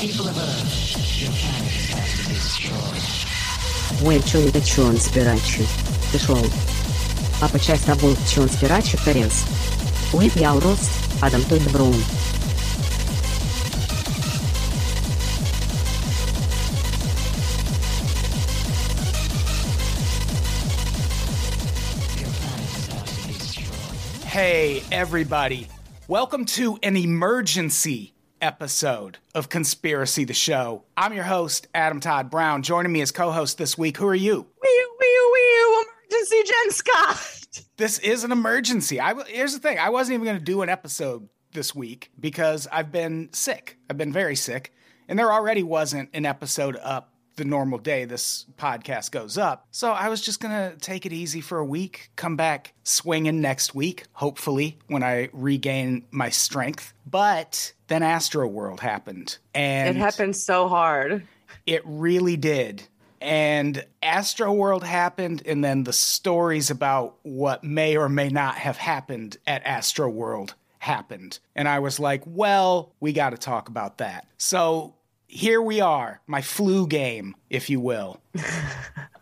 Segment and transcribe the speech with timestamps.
[0.00, 3.02] People of Earth, your planet is about to be destroyed.
[4.02, 5.66] Ой, чё это чё он спирачи?
[6.10, 6.46] Ты шел.
[7.42, 9.44] А по часть обул чё он спирачи корец.
[10.14, 10.78] Уип я урос,
[11.20, 11.94] Адам той добром.
[24.24, 25.68] Hey, everybody.
[26.08, 28.09] Welcome to an emergency
[28.41, 30.83] episode of Conspiracy the Show.
[30.97, 32.63] I'm your host, Adam Todd Brown.
[32.63, 34.47] Joining me as co host this week, who are you?
[34.61, 37.61] Wee wee wee emergency Jen Scott.
[37.77, 38.99] This is an emergency.
[38.99, 42.67] I, here's the thing I wasn't even going to do an episode this week because
[42.71, 43.77] I've been sick.
[43.89, 44.73] I've been very sick.
[45.07, 49.67] And there already wasn't an episode up the normal day this podcast goes up.
[49.71, 53.41] So I was just going to take it easy for a week, come back swinging
[53.41, 56.93] next week, hopefully, when I regain my strength.
[57.05, 59.37] But then Astro World happened.
[59.53, 61.27] And It happened so hard.
[61.65, 62.83] it really did.
[63.19, 68.77] And Astro World happened, and then the stories about what may or may not have
[68.77, 71.37] happened at Astro World happened.
[71.55, 74.25] And I was like, well, we got to talk about that.
[74.37, 74.95] So
[75.27, 78.19] here we are, my flu game, if you will.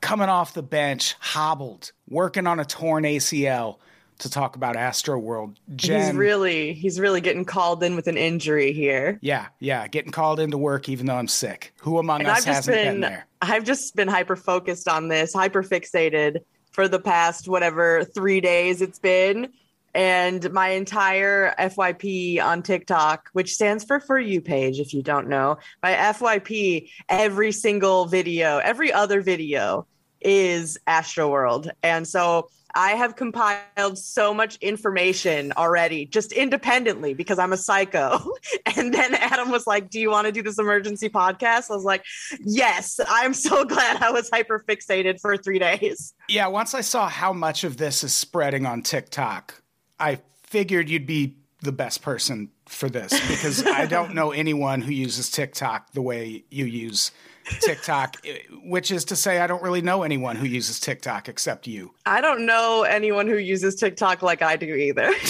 [0.01, 3.79] Coming off the bench, hobbled, working on a torn ACL
[4.19, 5.59] to talk about Astro World.
[5.75, 9.17] Jen, He's really he's really getting called in with an injury here.
[9.21, 11.73] yeah, yeah, getting called into work even though I'm sick.
[11.81, 13.27] Who among And us I've hasn't been been there?
[13.41, 16.39] I've just been hyper focused on this, hyper fixated
[16.71, 19.49] for the past whatever 3 days it's been.
[19.95, 25.29] And my entire FYP on TikTok, which stands for For You page, if you don't
[25.29, 29.87] know, my FYP, every single video, every other video
[30.21, 31.71] is Astro World.
[31.81, 38.19] And so I have compiled so much information already, just independently, because I'm a psycho.
[38.77, 41.69] And then Adam was like, Do you want to do this emergency podcast?
[41.69, 42.03] I was like,
[42.39, 46.13] Yes, I'm so glad I was hyper fixated for three days.
[46.27, 49.61] Yeah, once I saw how much of this is spreading on TikTok,
[49.99, 54.91] I figured you'd be the best person for this because I don't know anyone who
[54.91, 57.11] uses TikTok the way you use
[57.61, 61.67] TikTok, eh, which is to say, I don't really know anyone who uses TikTok except
[61.67, 61.93] you.
[62.05, 65.13] I don't know anyone who uses TikTok like I do either.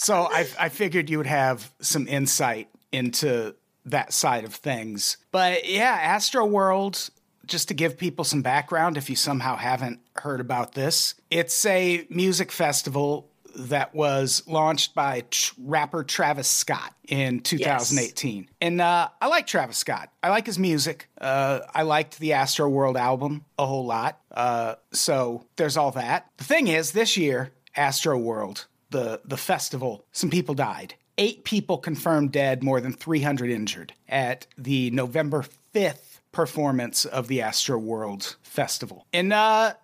[0.00, 5.18] So I, I figured you would have some insight into that side of things.
[5.30, 7.10] But yeah, Astro World,
[7.44, 12.06] just to give people some background, if you somehow haven't heard about this, it's a
[12.08, 18.48] music festival that was launched by tr- rapper Travis Scott in 2018.
[18.60, 20.10] And uh, I like Travis Scott.
[20.22, 21.08] I like his music.
[21.20, 24.20] Uh, I liked the Astro World album a whole lot.
[24.30, 26.28] Uh, so there's all that.
[26.36, 30.94] The thing is, this year, Astro World, the, the festival, some people died.
[31.18, 35.44] Eight people confirmed dead, more than 300 injured at the November
[35.74, 39.06] 5th performance of the Astro World Festival.
[39.12, 39.74] And uh,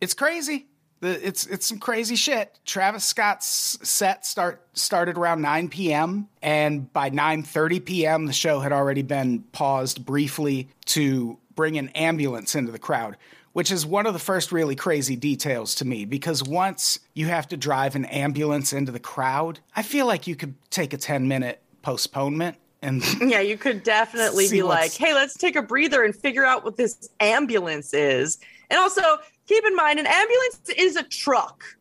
[0.00, 0.66] it's crazy.
[1.04, 2.58] The, it's it's some crazy shit.
[2.64, 6.30] Travis Scott's set start started around 9 p.m.
[6.40, 8.24] and by 9:30 p.m.
[8.24, 13.18] the show had already been paused briefly to bring an ambulance into the crowd,
[13.52, 17.46] which is one of the first really crazy details to me because once you have
[17.48, 21.60] to drive an ambulance into the crowd, I feel like you could take a 10-minute
[21.82, 26.46] postponement and yeah, you could definitely be like, hey, let's take a breather and figure
[26.46, 28.38] out what this ambulance is.
[28.70, 29.02] And also
[29.46, 31.64] keep in mind, an ambulance is a truck.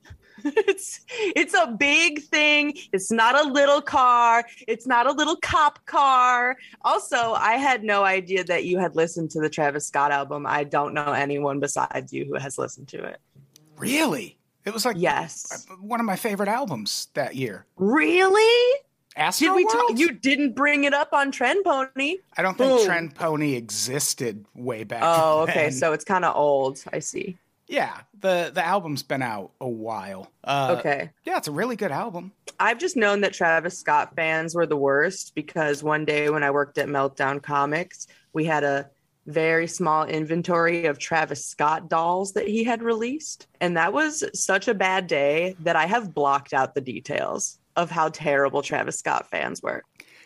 [0.46, 1.00] It's
[1.38, 2.74] it's a big thing.
[2.92, 4.44] It's not a little car.
[4.68, 6.58] It's not a little cop car.
[6.82, 10.46] Also, I had no idea that you had listened to the Travis Scott album.
[10.46, 13.22] I don't know anyone besides you who has listened to it.
[13.78, 15.66] really it was like Yes.
[15.80, 17.66] one of my favorite albums that year.
[17.78, 18.80] Really?
[19.16, 19.88] Astro Did we World?
[19.90, 19.98] talk?
[19.98, 22.18] You didn't bring it up on Trend Pony.
[22.36, 22.86] I don't think Boom.
[22.86, 25.04] Trend Pony existed way back.
[25.06, 25.54] Oh, okay.
[25.70, 25.72] then.
[25.72, 26.84] So it's kind of old.
[26.92, 27.38] I see.
[27.74, 30.32] Yeah, the the album's been out a while.
[30.44, 31.10] Uh, Okay.
[31.26, 32.32] yeah, it's a really good album.
[32.60, 36.52] I've just known that Travis Scott fans were the worst because one day when I
[36.52, 38.92] worked at Meltdown Comics, we had a
[39.26, 43.48] very small inventory of Travis Scott dolls that he had released.
[43.60, 47.90] And that was such a bad day that I have blocked out the details of
[47.90, 49.82] how terrible Travis Scott fans were.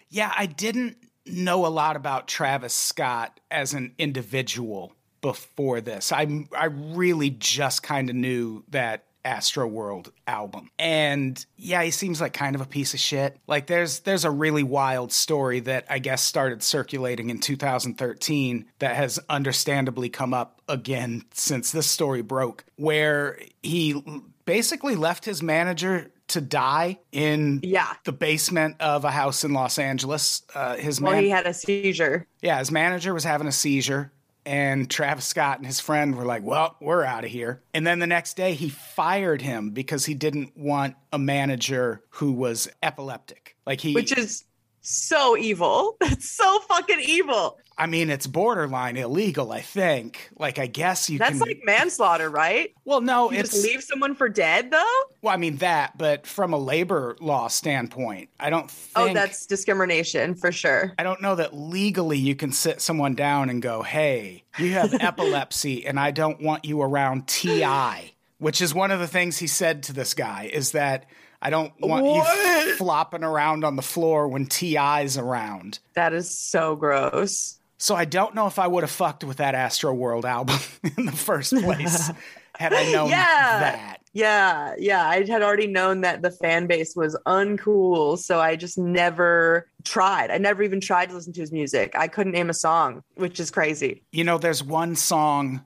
[0.09, 4.91] Yeah, I didn't know a lot about Travis Scott as an individual
[5.21, 6.11] before this.
[6.11, 10.69] I I really just kind of knew that Astro World album.
[10.79, 13.37] And yeah, he seems like kind of a piece of shit.
[13.45, 18.95] Like there's there's a really wild story that I guess started circulating in 2013 that
[18.95, 24.01] has understandably come up again since this story broke where he
[24.45, 27.93] basically left his manager to die in Yeah.
[28.03, 30.41] the basement of a house in Los Angeles.
[30.53, 32.27] Uh, his Well, man, he had a seizure.
[32.41, 34.11] yeah, his manager was having a seizure,
[34.47, 37.99] and Travis Scott and his friend were like, "Well, we're out of here." And then
[37.99, 43.57] the next day, he fired him because he didn't want a manager who was epileptic.
[43.65, 44.45] Like he, which is
[44.79, 45.97] so evil.
[45.99, 47.57] That's so fucking evil.
[47.79, 49.51] I mean, it's borderline illegal.
[49.51, 50.29] I think.
[50.37, 51.47] Like, I guess you That's can.
[51.47, 52.73] like manslaughter, right?
[52.85, 54.99] well, no, You it's just leave someone for dead, though.
[55.21, 59.11] well, I mean that, but from a labor law standpoint, I don't oh, think.
[59.11, 60.93] Oh, that's discrimination for sure.
[60.97, 64.93] I don't know that legally you can sit someone down and go, "Hey, you have
[64.99, 69.47] epilepsy, and I don't want you around TI," which is one of the things he
[69.47, 70.49] said to this guy.
[70.51, 71.05] Is that
[71.41, 75.79] I don't want you flopping around on the floor when TI's around.
[75.93, 77.56] That is so gross.
[77.77, 80.57] So I don't know if I would have fucked with that Astro World album
[80.97, 82.09] in the first place
[82.57, 83.59] had I known Yeah.
[83.59, 83.97] that.
[84.13, 85.07] Yeah, yeah.
[85.07, 90.31] I had already known that the fan base was uncool, so I just never tried.
[90.31, 91.91] I never even tried to listen to his music.
[91.95, 94.01] I couldn't name a song, which is crazy.
[94.11, 95.63] You know, there's one song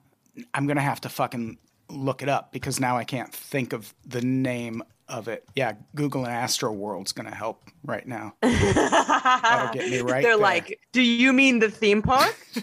[0.54, 1.60] I'm gonna have to fucking
[1.90, 5.44] look it up because now I can't think of the name of it.
[5.56, 8.34] Yeah, Google and Astro World's gonna help right now.
[8.42, 10.24] That'll get me right.
[10.24, 10.38] They're there.
[10.38, 12.36] like, "Do you mean the theme park?"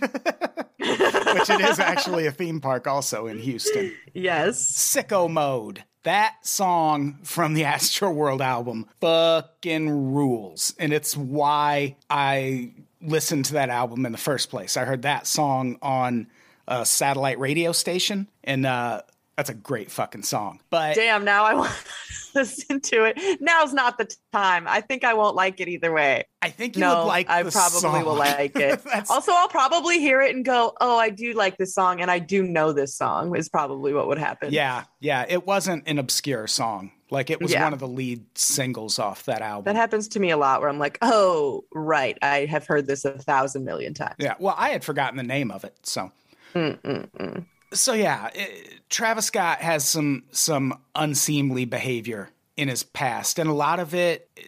[0.78, 3.92] which it is actually a theme park also in Houston.
[4.14, 4.60] yes.
[4.62, 5.84] Sicko Mode.
[6.04, 10.74] That song from the Astro World album fucking rules.
[10.78, 12.72] And it's why I
[13.02, 14.76] listened to that album in the first place.
[14.76, 16.28] I heard that song on
[16.66, 19.02] a satellite radio station, and uh,
[19.38, 20.58] that's a great fucking song.
[20.68, 21.70] But Damn, now I want
[22.32, 23.40] to listen to it.
[23.40, 24.66] Now's not the time.
[24.66, 26.24] I think I won't like it either way.
[26.42, 28.04] I think you no, would like I probably song.
[28.04, 28.80] will like it.
[29.08, 32.18] Also, I'll probably hear it and go, "Oh, I do like this song, and I
[32.18, 34.52] do know this song." Is probably what would happen.
[34.52, 35.24] yeah, yeah.
[35.28, 36.90] It wasn't an obscure song.
[37.12, 37.62] Like it was Yeah.
[37.62, 39.72] one of the lead singles off that album.
[39.72, 43.04] That happens to me a lot, where I'm like, "Oh, right, I have heard this
[43.04, 46.10] a thousand million times." Yeah, well, I had forgotten the name of it, so.
[46.56, 47.46] Mm-mm-mm.
[47.72, 53.54] So yeah, it, Travis Scott has some some unseemly behavior in his past, and a
[53.54, 54.42] lot of it uh,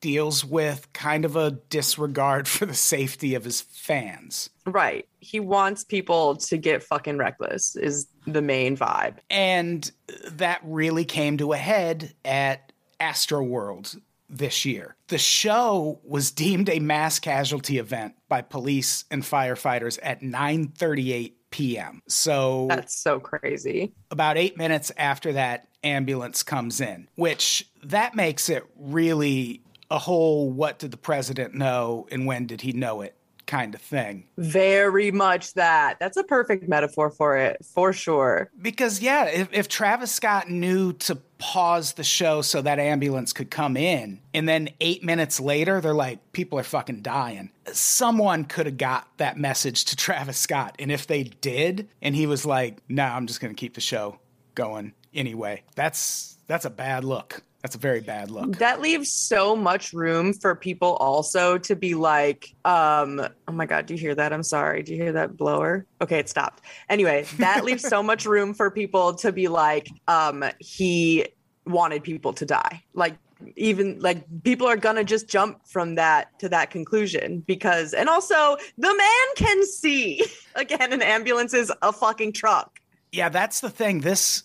[0.00, 4.50] deals with kind of a disregard for the safety of his fans.
[4.66, 5.06] Right.
[5.18, 7.76] He wants people to get fucking reckless.
[7.76, 9.16] Is the main vibe.
[9.28, 9.90] And
[10.30, 14.94] that really came to a head at Astroworld this year.
[15.08, 22.02] The show was deemed a mass casualty event by police and firefighters at 9:38 p.m.
[22.08, 23.92] So That's so crazy.
[24.10, 30.50] about eight minutes after that ambulance comes in, which that makes it really a whole
[30.50, 33.16] what did the president know and when did he know it
[33.50, 34.24] kind of thing.
[34.38, 35.98] Very much that.
[35.98, 38.48] That's a perfect metaphor for it, for sure.
[38.62, 43.50] Because, yeah, if, if Travis Scott knew to pause the show so that ambulance could
[43.50, 47.50] come in, and then eight minutes later, they're like, people are fucking dying.
[47.72, 50.76] Someone could have got that message to Travis Scott.
[50.78, 53.74] And if they did, and he was like, no, nah, I'm just going to keep
[53.74, 54.20] the show
[54.54, 57.42] going anyway, that's that's a bad look.
[57.62, 58.56] That's a very bad look.
[58.56, 63.86] That leaves so much room for people also to be like, um, oh my God,
[63.86, 64.32] do you hear that?
[64.32, 64.82] I'm sorry.
[64.82, 65.84] Do you hear that blower?
[66.00, 66.62] Okay, it stopped.
[66.88, 71.26] Anyway, that leaves so much room for people to be like, um, he
[71.66, 72.82] wanted people to die.
[72.94, 73.18] Like,
[73.56, 78.56] even like people are gonna just jump from that to that conclusion because, and also
[78.78, 80.24] the man can see.
[80.54, 82.80] Again, an ambulance is a fucking truck.
[83.12, 84.00] Yeah, that's the thing.
[84.00, 84.44] This,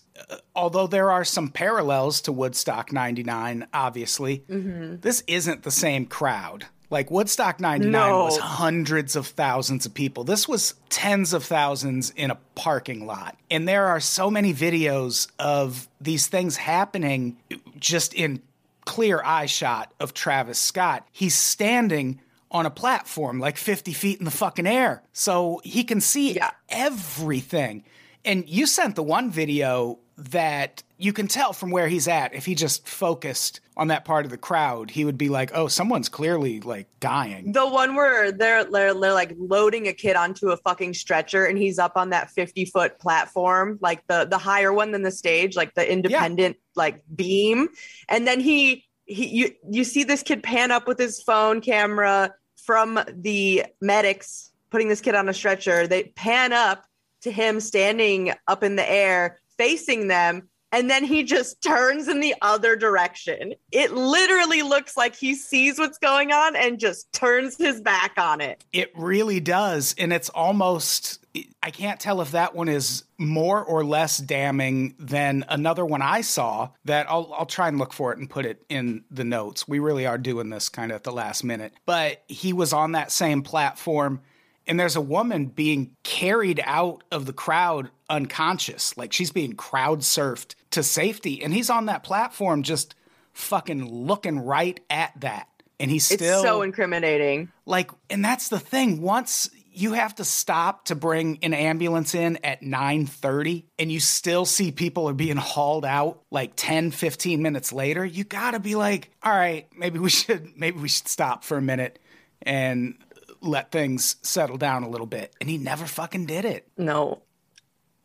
[0.54, 4.96] although there are some parallels to Woodstock 99, obviously, mm-hmm.
[5.00, 6.66] this isn't the same crowd.
[6.88, 8.24] Like Woodstock 99 No.
[8.24, 10.22] was hundreds of thousands of people.
[10.22, 13.36] This was tens of thousands in a parking lot.
[13.50, 17.38] And there are so many videos of these things happening
[17.78, 18.40] just in
[18.84, 21.04] clear eye shot of Travis Scott.
[21.10, 22.20] He's standing
[22.52, 25.02] on a platform like 50 feet in the fucking air.
[25.12, 26.52] So he can see Yeah.
[26.68, 27.82] everything.
[28.24, 32.34] And you sent the one video that you can tell from where he's at.
[32.34, 35.68] If he just focused on that part of the crowd, he would be like, oh,
[35.68, 37.52] someone's clearly like dying.
[37.52, 41.58] The one where they're, they're they're like loading a kid onto a fucking stretcher and
[41.58, 45.54] he's up on that 50 foot platform, like the the higher one than the stage,
[45.54, 47.68] like the independent like beam.
[48.08, 52.32] And then he he you you see this kid pan up with his phone camera
[52.56, 55.86] from the medics putting this kid on a stretcher.
[55.86, 56.84] They pan up
[57.22, 62.20] to him standing up in the air facing them and then he just turns in
[62.20, 63.54] the other direction.
[63.70, 68.40] It literally looks like he sees what's going on and just turns his back on
[68.40, 68.64] it.
[68.72, 69.94] It really does.
[69.96, 71.24] And it's almost,
[71.62, 76.20] I can't tell if that one is more or less damning than another one I
[76.20, 79.68] saw that I'll, I'll try and look for it and put it in the notes.
[79.68, 81.72] We really are doing this kind of at the last minute.
[81.86, 84.20] But he was on that same platform
[84.66, 88.96] and there's a woman being carried out of the crowd unconscious.
[88.96, 92.94] Like she's being crowd surfed to safety and he's on that platform just
[93.32, 95.48] fucking looking right at that.
[95.78, 97.50] And he's It's so incriminating.
[97.66, 99.02] like and that's the thing.
[99.02, 104.46] Once you have to stop to bring an ambulance in at 9:30 and you still
[104.46, 108.74] see people are being hauled out like 10 15 minutes later you got to be
[108.74, 111.98] like all right maybe we should maybe we should stop for a minute
[112.40, 112.96] and
[113.42, 115.32] let things settle down a little bit.
[115.40, 116.66] And he never fucking did it.
[116.78, 117.20] No.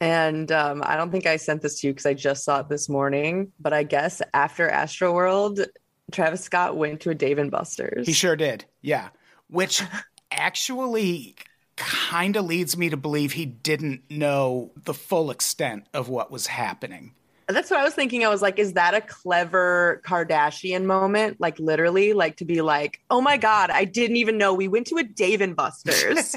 [0.02, 2.70] And um, I don't think I sent this to you because I just saw it
[2.70, 3.52] this morning.
[3.60, 5.64] But I guess after Astroworld,
[6.12, 8.08] Travis Scott went to a Dave and Buster's.
[8.08, 8.66] He sure did.
[8.82, 9.10] Yeah.
[9.48, 9.84] Which
[10.32, 11.36] actually
[11.76, 16.48] kind of leads me to believe he didn't know the full extent of what was
[16.48, 17.14] happening.
[17.48, 18.26] That's what I was thinking.
[18.26, 21.40] I was like, is that a clever Kardashian moment?
[21.40, 24.88] Like literally, like to be like, oh my God, I didn't even know we went
[24.88, 26.36] to a Dave and Buster's.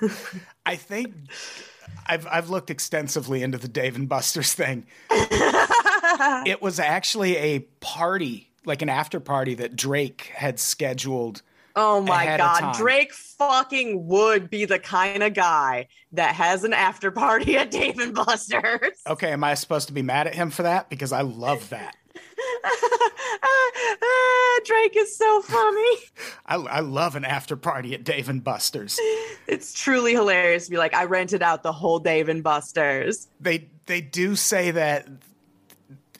[0.66, 1.14] I think
[2.06, 4.86] I've I've looked extensively into the Dave and Buster's thing.
[5.10, 11.42] it was actually a party, like an after party that Drake had scheduled.
[11.76, 12.74] oh my God.
[12.74, 17.98] Drake fucking would be the kind of guy that has an after party at Dave
[17.98, 19.00] and Buster's.
[19.06, 20.90] Okay, am I supposed to be mad at him for that?
[20.90, 21.96] Because I love that.
[23.44, 25.96] Ah, Drake is so funny.
[26.46, 28.98] I, I love an after party at Dave and Buster's.
[29.46, 33.28] It's truly hilarious to be like, I rented out the whole Dave and Buster's.
[33.40, 35.08] They they do say that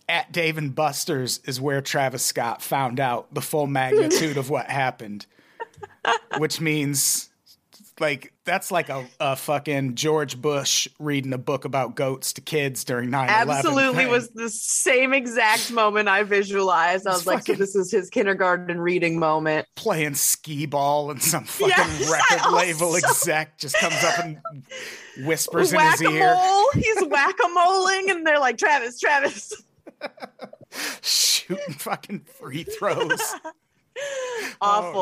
[0.08, 4.66] at Dave and Buster's is where Travis Scott found out the full magnitude of what
[4.66, 5.26] happened,
[6.38, 7.30] which means
[8.00, 12.82] like that's like a, a fucking George Bush reading a book about goats to kids
[12.84, 17.06] during 9 Absolutely was the same exact moment I visualized.
[17.06, 19.66] I was It's like, so this is his kindergarten reading moment.
[19.76, 24.38] playing skee ball and some fucking Yes, record label exec just comes up and
[25.24, 26.36] whispers in his ear,
[26.74, 29.52] He's whack-a-moling, and they're like, Travis, Travis.
[31.02, 33.20] shooting fucking free throws.
[34.64, 35.00] Oh, awful,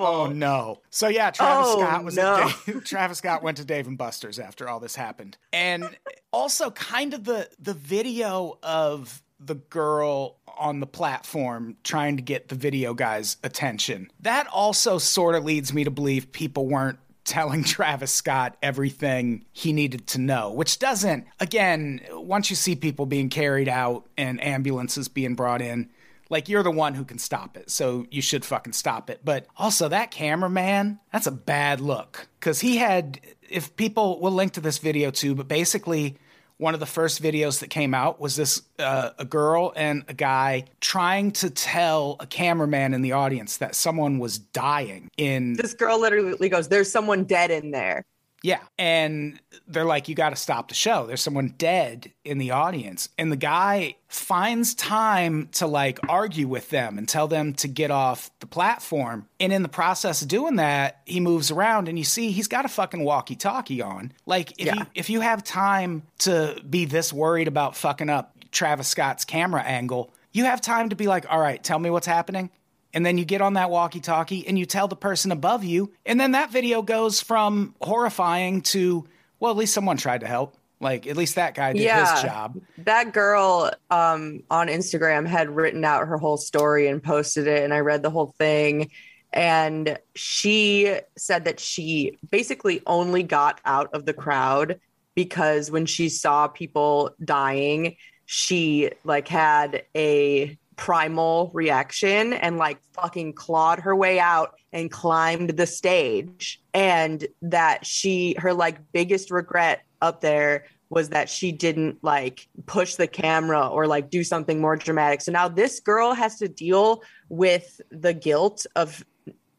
[0.00, 0.06] awful.
[0.06, 0.80] Oh no!
[0.90, 2.34] So yeah, Travis Oh, Scott was no.
[2.36, 5.88] at Dave, Travis Scott went to Dave and Buster's after all this happened, and
[6.32, 12.48] also kind of the the video of the girl on the platform trying to get
[12.48, 14.08] the video guy's attention.
[14.20, 19.72] That also sort of leads me to believe people weren't telling Travis Scott everything he
[19.72, 21.26] needed to know, which doesn't.
[21.40, 25.90] Again, once you see people being carried out and ambulances being brought in
[26.32, 29.20] like you're the one who can stop it, so you should fucking stop it.
[29.24, 34.54] But also that cameraman, that's a bad look cuz he had if people will link
[34.54, 36.16] to this video too, but basically
[36.62, 40.14] one of the first videos that came out was this uh, a girl and a
[40.14, 45.74] guy trying to tell a cameraman in the audience that someone was dying in This
[45.74, 48.04] girl literally goes, There's someone dead in there.
[48.42, 48.60] Yeah.
[48.78, 51.06] And they're like, you got to stop the show.
[51.06, 53.08] There's someone dead in the audience.
[53.16, 57.90] And the guy finds time to like argue with them and tell them to get
[57.90, 59.28] off the platform.
[59.38, 62.64] And in the process of doing that, he moves around and you see he's got
[62.64, 64.12] a fucking walkie talkie on.
[64.26, 64.74] Like, if, Yeah.
[64.74, 69.62] you, if you have time to be this worried about fucking up Travis Scott's camera
[69.62, 72.50] angle, you have time to be like, all right, tell me what's happening
[72.94, 75.92] and then you get on that walkie talkie and you tell the person above you,
[76.06, 79.06] and then that video goes from horrifying to,
[79.40, 80.56] well, at least someone tried to help.
[80.80, 82.12] Like, at least that guy did Yeah.
[82.12, 82.60] his job.
[82.78, 87.72] That girl um, on Instagram had written out her whole story and posted it, and
[87.72, 88.90] I read the whole thing.
[89.32, 94.80] And she said that she basically only got out of the crowd
[95.14, 97.96] because when she saw people dying,
[98.26, 105.50] she like had a primal reaction and like fucking clawed her way out and climbed
[105.50, 112.02] the stage and that she her like biggest regret up there was that she didn't
[112.02, 115.20] like push the camera or like do something more dramatic.
[115.20, 119.04] So now this girl has to deal with the guilt of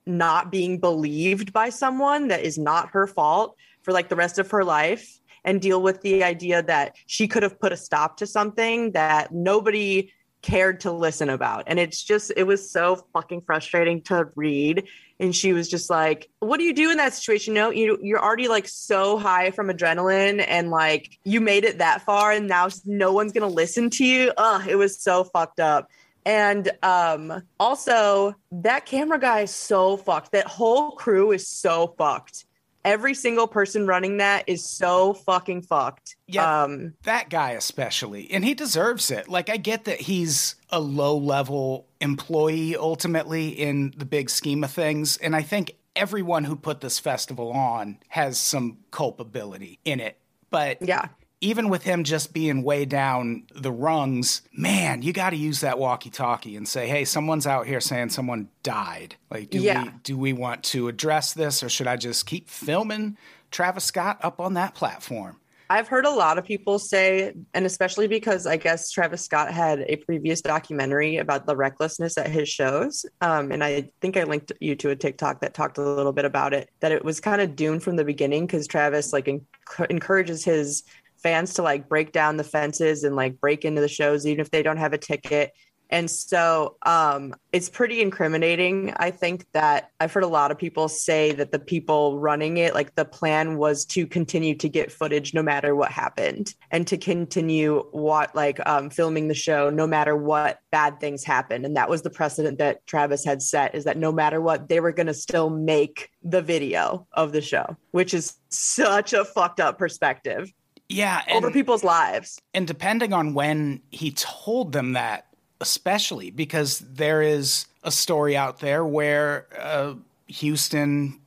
[0.06, 4.52] not being believed by someone that is not her fault for like the rest of
[4.52, 8.28] her life and deal with the idea that she could have put a stop to
[8.28, 10.12] something that nobody
[10.44, 11.64] cared to listen about.
[11.68, 14.88] And it's just, it was so fucking frustrating to read.
[15.20, 17.54] And she was just like, what do you do in that situation?
[17.54, 22.02] No, you, you're already like so high from adrenaline and like you made it that
[22.02, 24.32] far and now no one's going to listen to you.
[24.38, 25.90] Ugh, it was so fucked up.
[26.26, 30.32] And um also that camera guy is so fucked.
[30.32, 32.46] That whole crew is so fucked.
[32.86, 36.16] Every single person running that is so fucking fucked.
[36.28, 36.64] Yeah.
[36.64, 41.18] Um that guy especially and he deserves it like i get that he's a low
[41.18, 46.82] level employee ultimately in the big scheme of things and i think everyone who put
[46.82, 50.18] this festival on has some culpability in it
[50.50, 51.08] but yeah.
[51.44, 55.78] Even with him just being way down the rungs man you got to use that
[55.78, 59.84] walkie talkie and say hey someone's out here saying someone died like do Yeah.
[59.84, 63.18] we do we want to address this or should i just keep filming
[63.52, 65.38] travis scott up on that platform
[65.70, 69.80] I've heard a lot of people say, and especially because I guess Travis Scott had
[69.88, 73.08] a previous documentary about the recklessness at his shows.
[73.22, 76.26] Um, and I think I linked you to a TikTok that talked a little bit
[76.26, 79.90] about it, that it was kind of doomed from the beginning because Travis like enc-
[79.90, 80.84] encourages his
[81.24, 84.52] fans to like break down the fences and like break into the shows, even if
[84.52, 85.54] they don't have a ticket.
[85.94, 88.94] And so um, it's pretty incriminating.
[88.98, 92.74] I think that I've heard a lot of people say that the people running it,
[92.74, 96.98] like the plan was to continue to get footage no matter what happened and to
[96.98, 101.64] continue what like um, filming the show no matter what bad things happened.
[101.64, 104.80] And that was the precedent that Travis had set is that no matter what, they
[104.80, 109.60] were going to still make the video of the show, which is such a fucked
[109.60, 110.52] up perspective
[110.94, 112.40] yeah and- over people's lives.
[112.54, 115.28] and depending on when he told them that
[115.62, 119.94] especially because there is a story out there where uh,
[120.28, 121.20] houston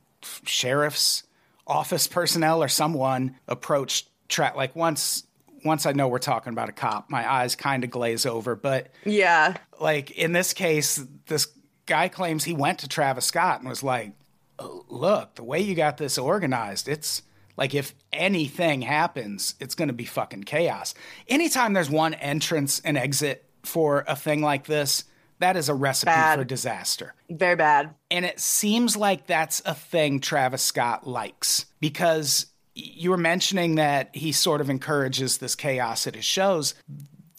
[0.45, 1.23] sheriff's
[1.65, 5.23] office personnel or someone approached tra- like once
[5.65, 8.87] once i know we're talking about a cop my eyes kind of glaze over but
[9.05, 9.55] Yeah.
[9.79, 11.47] like in this case this
[11.85, 14.11] guy claims he went to travis scott and was like
[14.59, 17.21] "Oh, look the way you got this organized it's
[17.57, 20.93] like if anything happens it's going to be fucking chaos
[21.27, 25.03] anytime there's one entrance and exit for a thing like this
[25.39, 26.39] that is a recipe Bad.
[26.39, 27.93] for disaster Very bad.
[28.09, 32.47] and it seems like that's a thing Travis Scott likes because
[32.79, 36.75] you were mentioning that he sort of encourages this chaos at his shows.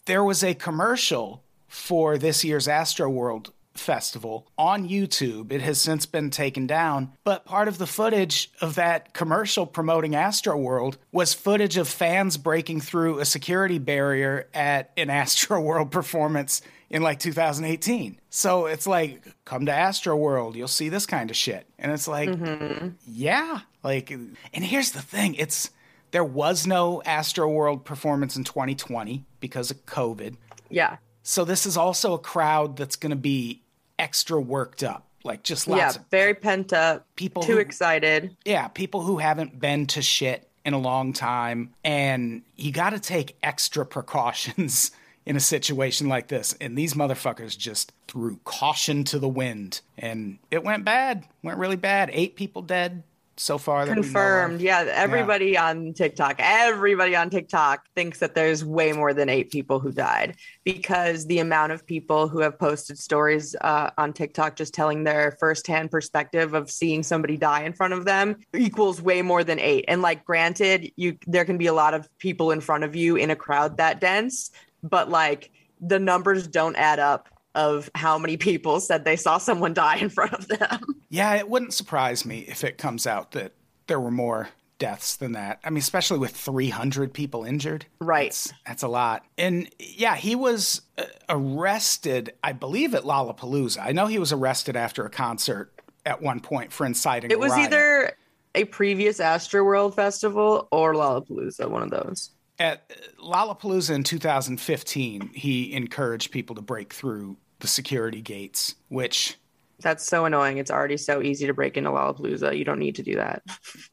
[0.07, 5.53] There was a commercial for this year's Astroworld Festival on YouTube.
[5.53, 10.13] It has since been taken down, but part of the footage of that commercial promoting
[10.13, 17.03] Astroworld was footage of fans breaking through a security barrier at an Astroworld performance in
[17.03, 18.19] like 2018.
[18.31, 21.67] So it's like, come to Astroworld, you'll see this kind of shit.
[21.79, 22.89] And it's like, mm-hmm.
[23.07, 23.61] yeah.
[23.83, 25.71] Like, and here's the thing it's,
[26.11, 30.37] there was no Astroworld performance in 2020 because of COVID.
[30.71, 30.97] Yeah.
[31.23, 33.63] So this is also a crowd that's going to be
[33.99, 35.05] extra worked up.
[35.25, 36.01] Like just lots yeah.
[36.01, 37.07] of Very pent up.
[37.17, 38.37] People Too who- excited.
[38.45, 41.75] yeah, people who haven't been to shit in a long time.
[41.85, 44.91] And you got to take extra precautions
[45.27, 46.55] in a situation like this.
[46.61, 49.81] And these motherfuckers just threw caution to the wind.
[49.99, 52.11] And it went bad, went really bad.
[52.13, 53.03] Eight people dead
[53.41, 53.85] so far.
[53.85, 54.05] That we know of.
[54.05, 54.61] Confirmed.
[54.61, 54.91] Yeah.
[54.93, 59.93] Everybody on TikTok, everybody on TikTok thinks that there's way more than eight people who
[59.93, 65.05] died because the amount of people who have posted stories uh, on TikTok just telling
[65.05, 69.59] their firsthand perspective of seeing somebody die in front of them equals way more than
[69.59, 69.85] eight.
[69.89, 73.17] And like, granted, you there can be a lot of people in front of you
[73.17, 74.51] in a crowd that dense,
[74.83, 79.75] but like the numbers don't add up of how many people said they saw someone
[79.75, 80.81] die in front of them.
[81.11, 83.53] Yeah, it wouldn't surprise me if it comes out that
[83.89, 85.59] there were more deaths than that.
[85.65, 87.87] I mean, especially with 300 people injured.
[87.99, 88.31] Right.
[88.31, 89.25] That's, that's a lot.
[89.37, 93.79] And yeah, he was uh, arrested, I believe, at Lollapalooza.
[93.81, 95.73] I know he was arrested after a concert
[96.07, 97.31] at one point for inciting.
[97.33, 97.67] It was riot.
[97.67, 98.13] either
[98.55, 102.31] a previous Astroworld festival or Lollapalooza, one of those.
[102.61, 105.31] at Lollapalooza in 2015.
[105.35, 109.37] He encouraged people to break through the security gates, which
[109.81, 110.59] That's so annoying.
[110.59, 112.57] It's already so easy to break into Lollapalooza.
[112.57, 113.43] You don't need to do that.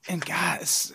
[0.09, 0.93] and guys,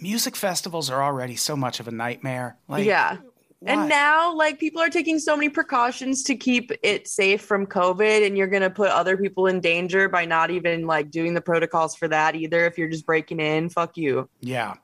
[0.00, 2.56] music festivals are already so much of a nightmare.
[2.68, 3.16] Like, yeah.
[3.16, 3.72] why?
[3.74, 8.26] And now, like, people are taking so many precautions to keep it safe from COVID,
[8.26, 11.40] and you're going to put other people in danger by not even like doing the
[11.40, 12.66] protocols for that either.
[12.66, 14.28] If you're just breaking in, fuck you.
[14.40, 14.74] Yeah.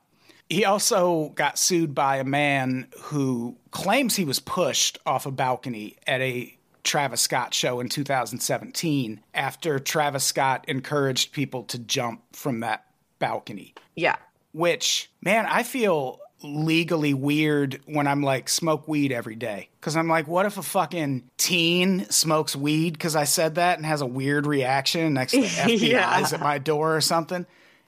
[0.49, 5.97] He also got sued by a man who claims he was pushed off a balcony
[6.07, 6.57] at a
[6.89, 12.85] Travis Scott show in 2017 after Travis Scott encouraged people to jump from that
[13.19, 13.73] balcony.
[13.95, 14.15] Yeah.
[14.53, 19.69] Which, man, I feel legally weird when I'm like smoke weed every day.
[19.81, 23.85] Cause I'm like, what if a fucking teen smokes weed because I said that and
[23.85, 26.27] has a weird reaction next to the FBI's Yeah.
[26.33, 27.45] at my door or something?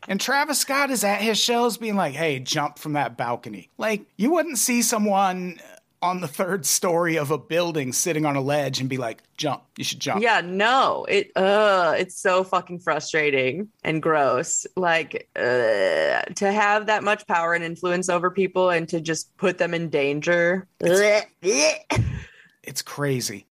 [0.07, 3.69] And Travis Scott is at his shows being like, hey, jump from that balcony.
[3.77, 5.59] Like, you wouldn't see someone
[6.01, 9.63] on the third story of a building sitting on a ledge and be like, jump.
[9.77, 10.23] You should jump.
[10.23, 14.65] Yeah, no, it uh it's so fucking frustrating and gross.
[14.75, 19.57] Like uh, to have that much power and influence over people and to just put
[19.57, 20.67] them in danger.
[20.79, 21.25] It's
[22.83, 23.47] crazy.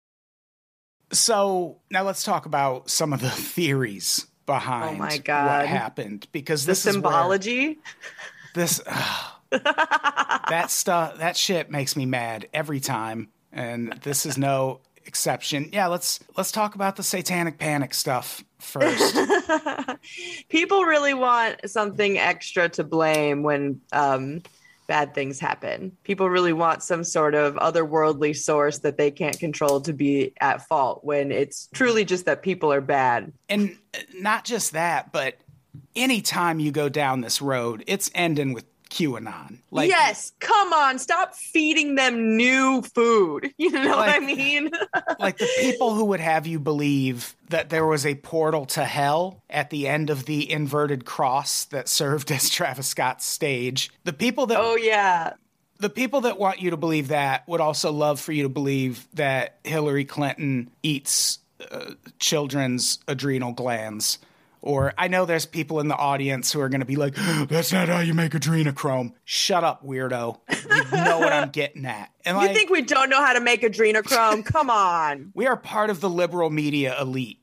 [1.11, 5.59] So now let's talk about some of the theories behind Oh my God.
[5.59, 7.79] what happened because the this is where symbology.
[8.55, 8.81] this
[10.49, 15.69] that stuff that shit makes me mad every time and this is no exception.
[15.71, 19.17] Yeah, let's let's talk about the satanic panic stuff first.
[20.49, 24.41] people really want something extra to blame when um
[24.87, 25.95] bad things happen.
[26.03, 30.65] People really want some sort of otherworldly source that they can't control to be at
[30.65, 33.33] fault when it's truly just that people are bad.
[33.49, 33.77] and
[34.13, 35.35] not just that, but
[35.95, 39.59] anytime you go down this road, it's ending with QAnon.
[39.71, 43.53] Like yes, come on, stop feeding them new food.
[43.57, 44.69] You know what I mean?
[45.19, 49.41] like the people who would have you believe that there was a portal to hell
[49.49, 53.91] at the end of the inverted cross that served as Travis Scott's stage.
[54.03, 55.33] The people that oh yeah.
[55.79, 59.07] the people that want you to believe that would also love for you to believe
[59.15, 61.39] that Hillary Clinton eats
[61.71, 64.19] uh, children's adrenal glands.
[64.61, 67.15] Or I know there's people in the audience who are going to be like,
[67.47, 70.39] "That's not how you make adrenochrome." Shut up, weirdo.
[70.91, 72.11] You know what I'm getting at.
[72.25, 74.45] And You like, think we don't know how to make adrenochrome?
[74.45, 75.31] Come on.
[75.33, 77.39] we are part of the liberal media elite.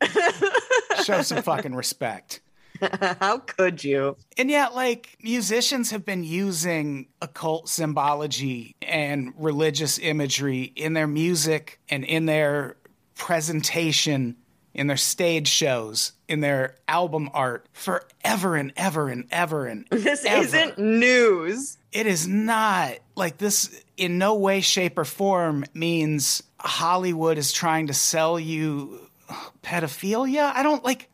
[1.05, 2.41] Show some fucking respect.
[3.21, 4.17] How could you?
[4.37, 11.79] And yet, like, musicians have been using occult symbology and religious imagery in their music
[11.89, 12.77] and in their
[13.15, 14.37] presentation,
[14.75, 20.25] in their stage shows, in their album art forever and ever and ever and This
[20.25, 20.43] ever.
[20.43, 21.79] isn't news.
[21.93, 27.87] It is not like this in no way, shape, or form means Hollywood is trying
[27.87, 28.99] to sell you
[29.63, 30.53] pedophilia.
[30.55, 31.09] I don't like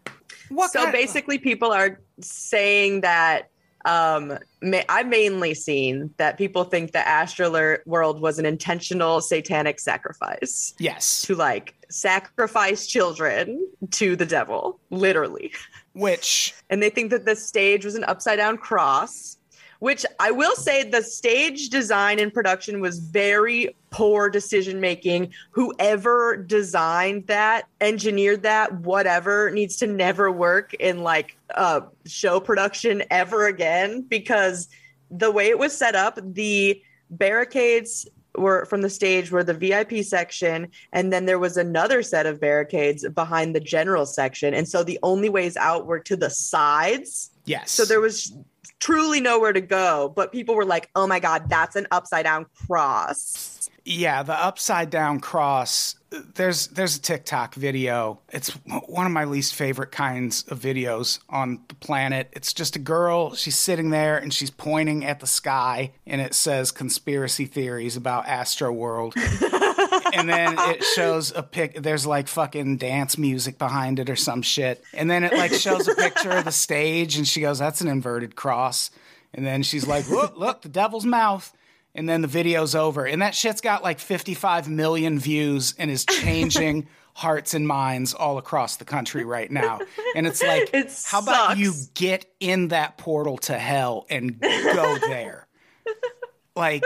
[0.48, 3.50] what So kind- basically, people are saying that.
[3.84, 9.80] Um, ma- I've mainly seen that people think the Astro World was an intentional satanic
[9.80, 15.52] sacrifice yes, to like sacrifice children to the devil, literally.
[15.94, 19.38] which and they think that the stage was an upside down cross
[19.80, 26.36] which i will say the stage design and production was very poor decision making whoever
[26.36, 33.46] designed that engineered that whatever needs to never work in like uh show production ever
[33.46, 34.68] again because
[35.10, 40.04] the way it was set up the barricades were from the stage were the VIP
[40.04, 44.54] section and then there was another set of barricades behind the general section.
[44.54, 47.30] And so the only ways out were to the sides.
[47.44, 48.32] Yes, so there was
[48.80, 52.46] truly nowhere to go but people were like oh my god that's an upside down
[52.66, 55.96] cross Yeah, the upside down cross.
[56.10, 58.20] There's there's a TikTok video.
[58.30, 58.50] It's
[58.86, 62.28] one of my least favorite kinds of videos on the planet.
[62.32, 63.34] It's just a girl.
[63.34, 68.26] She's sitting there and she's pointing at the sky, and it says conspiracy theories about
[68.28, 69.14] Astro World.
[70.12, 71.82] and then it shows a pic.
[71.82, 74.82] There's like fucking dance music behind it or some shit.
[74.94, 77.88] And then it like shows a picture of the stage, and she goes, "That's an
[77.88, 78.90] inverted cross."
[79.34, 81.52] And then she's like, "Look, look, the devil's mouth."
[81.94, 83.04] And then the video's over.
[83.04, 88.38] And that shit's got like 55 million views and is changing hearts and minds all
[88.38, 89.80] across the country right now.
[90.14, 94.98] And it's like, It how about you get in that portal to hell and go
[95.00, 95.48] there?
[96.56, 96.84] like,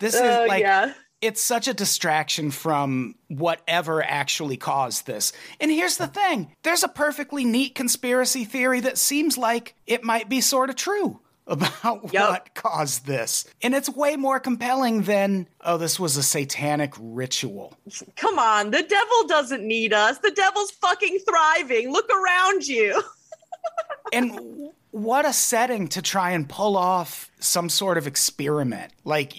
[0.00, 0.92] this is Oh, like, yeah.
[1.24, 5.32] It's such a distraction from whatever actually caused this.
[5.58, 10.28] And here's the thing there's a perfectly neat conspiracy theory that seems like it might
[10.28, 11.72] be sort of true about
[12.12, 12.30] Yup.
[12.30, 13.46] what caused this.
[13.62, 17.74] And it's way more compelling than, oh, this was a satanic ritual.
[18.16, 23.02] come on the devil doesn't need us the devil's fucking thriving look around you
[24.12, 28.92] And what a setting to try and pull off some sort of experiment.
[29.04, 29.34] Like,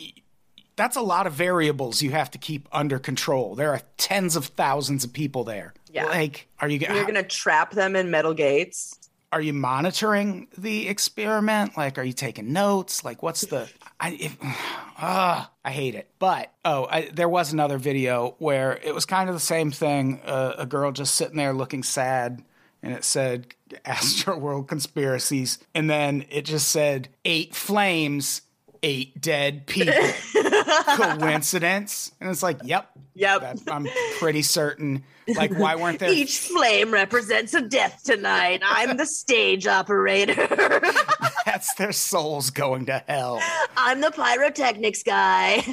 [0.76, 3.56] that's a lot of variables you have to keep under control.
[3.56, 5.74] There are tens of thousands of people there.
[5.92, 6.06] Yeah.
[6.06, 8.98] Like, are you, you're gonna trap them in metal gates
[9.36, 11.76] are you monitoring the experiment?
[11.76, 13.04] Like, are you taking notes?
[13.04, 13.70] Like, what's the?
[14.00, 16.10] I if, ah, I hate it.
[16.20, 20.22] But oh, I, there was another video where it was kind of the same thing.
[20.24, 22.46] Uh, a girl just sitting there looking sad,
[22.82, 23.54] and it said
[23.86, 28.42] "Astro World conspiracies," and then it just said eight flames.
[28.84, 29.94] eight dead people.
[30.66, 32.12] Coincidence?
[32.20, 32.90] And it's like, yep.
[33.16, 33.42] Yep.
[33.42, 33.88] That, I'm
[34.20, 35.04] pretty certain.
[35.28, 36.12] Like, why weren't there?
[36.12, 38.62] Each flame represents a death tonight.
[38.64, 40.36] I'm the stage operator.
[41.46, 43.42] That's their souls going to hell.
[43.78, 45.64] I'm the pyrotechnics guy.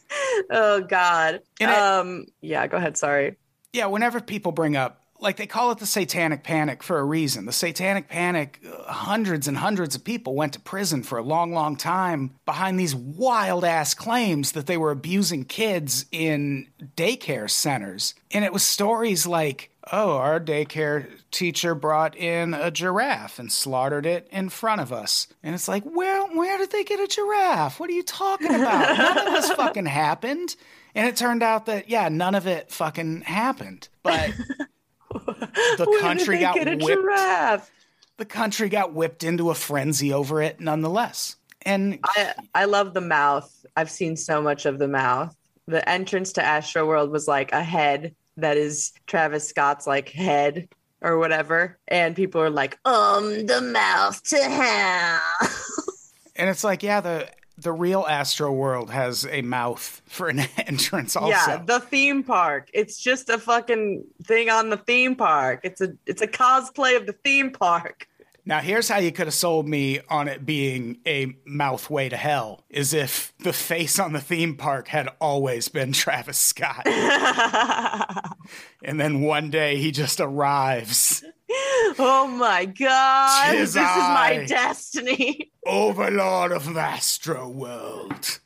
[0.50, 1.40] oh God.
[1.60, 2.26] And um.
[2.40, 2.66] Yeah.
[2.66, 2.96] Go ahead.
[2.96, 3.36] Sorry.
[3.72, 7.46] Yeah, whenever people bring up, like they call it the satanic panic for a reason.
[7.46, 11.52] The satanic panic, uh, hundreds and hundreds of people went to prison for a long,
[11.52, 18.14] long time behind these wild ass claims that they were abusing kids in daycare centers.
[18.30, 24.06] And it was stories like, oh, our daycare teacher brought in a giraffe and slaughtered
[24.06, 25.26] it in front of us.
[25.42, 27.80] And it's like, where, where did they get a giraffe?
[27.80, 28.98] What are you talking about?
[28.98, 30.56] None of this fucking happened.
[30.94, 33.88] And it turned out that, yeah, none of it fucking happened.
[34.02, 34.32] But
[35.14, 36.82] the country got whipped.
[36.82, 37.70] giraffe?
[38.16, 41.36] The country got whipped into a frenzy over it nonetheless.
[41.62, 43.50] And I I love the mouth.
[43.76, 45.34] I've seen so much of the mouth.
[45.66, 50.68] The entrance to Astro World was like a head that is Travis Scott's like head
[51.02, 55.20] or whatever, and people are like, um, the mouth to hell.
[56.36, 57.28] and it's like, yeah, the
[57.60, 61.30] the real Astro World has a mouth for an entrance also.
[61.30, 62.70] Yeah, the theme park.
[62.72, 65.60] It's just a fucking thing on the theme park.
[65.64, 68.06] It's a it's a cosplay of the theme park.
[68.46, 72.16] Now, here's how you could have sold me on it being a mouth way to
[72.16, 76.86] hell is if the face on the theme park had always been Travis Scott.
[78.84, 85.50] and then one day he just arrives, Oh my god, Tis this is my destiny.
[85.66, 88.40] Overlord of Astro World.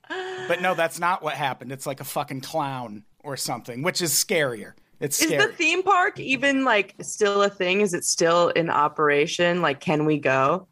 [0.49, 1.73] But no, that's not what happened.
[1.73, 4.73] It's like a fucking clown or something, which is scarier.
[5.01, 7.81] It's Is the theme park even like still a thing?
[7.81, 9.61] Is it still in operation?
[9.61, 10.67] Like, can we go?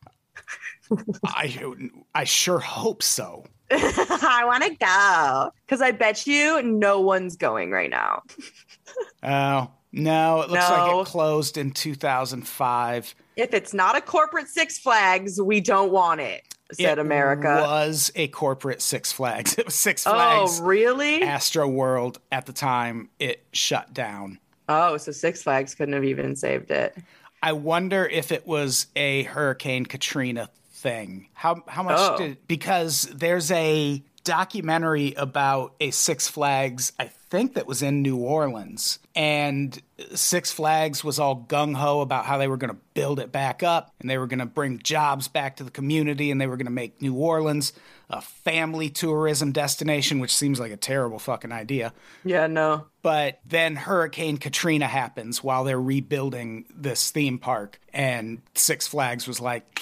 [1.24, 1.58] I,
[2.14, 3.44] I sure hope so.
[3.70, 8.22] I want to go because I bet you no one's going right now.
[9.22, 13.14] Oh, no, it looks like it closed in 2005.
[13.36, 16.42] If it's not a corporate Six Flags, we don't want it.
[16.72, 17.48] Said America.
[17.48, 17.62] it America.
[17.70, 19.54] was a corporate Six Flags.
[19.58, 21.22] It was Six oh, Flags Oh, really?
[21.22, 24.38] Astro World at the time it shut down.
[24.68, 26.96] Oh, so Six Flags couldn't have even saved it.
[27.42, 31.28] I wonder if it was a Hurricane Katrina thing.
[31.34, 32.16] How how much Oh.
[32.16, 38.18] did because there's a documentary about a Six Flags I think that was in New
[38.18, 39.80] Orleans and
[40.14, 43.62] Six Flags was all gung ho about how they were going to build it back
[43.62, 46.58] up and they were going to bring jobs back to the community and they were
[46.58, 47.72] going to make New Orleans
[48.10, 51.94] a family tourism destination which seems like a terrible fucking idea.
[52.22, 52.84] Yeah, no.
[53.00, 59.40] But then Hurricane Katrina happens while they're rebuilding this theme park, and Six Flags was
[59.40, 59.80] like,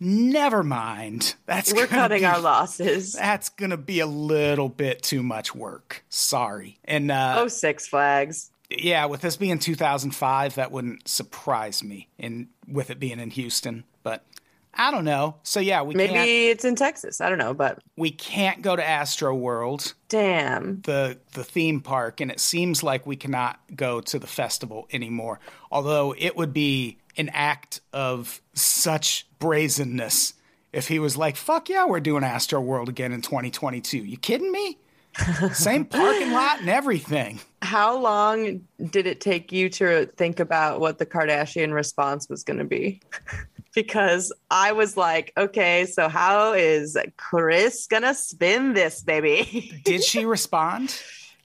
[0.00, 1.34] "Never mind.
[1.46, 3.12] That's We're cutting be, our losses.
[3.12, 6.04] That's gonna be a little bit too much work.
[6.08, 8.50] Sorry." And uh, Oh, Six Flags.
[8.70, 12.08] yeah, with this being 2005, that wouldn't surprise me.
[12.18, 14.24] And with it being in Houston, but
[14.72, 15.34] I don't know.
[15.42, 17.20] So yeah, we Maybe it's in Texas.
[17.20, 19.94] I don't know, but we can't go to Astro World.
[20.08, 20.80] damn.
[20.82, 25.38] the the theme park and it seems like we cannot go to the festival anymore
[25.72, 30.34] although it would be an act of such brazenness
[30.72, 34.50] if he was like fuck yeah we're doing astro world again in 2022 you kidding
[34.50, 34.78] me
[35.52, 40.98] same parking lot and everything How long did it take you to think about what
[40.98, 43.00] the Kardashian response was going to be?
[43.74, 49.80] because I was like, okay, so how is Kris going to spin this, baby?
[49.84, 51.00] did she respond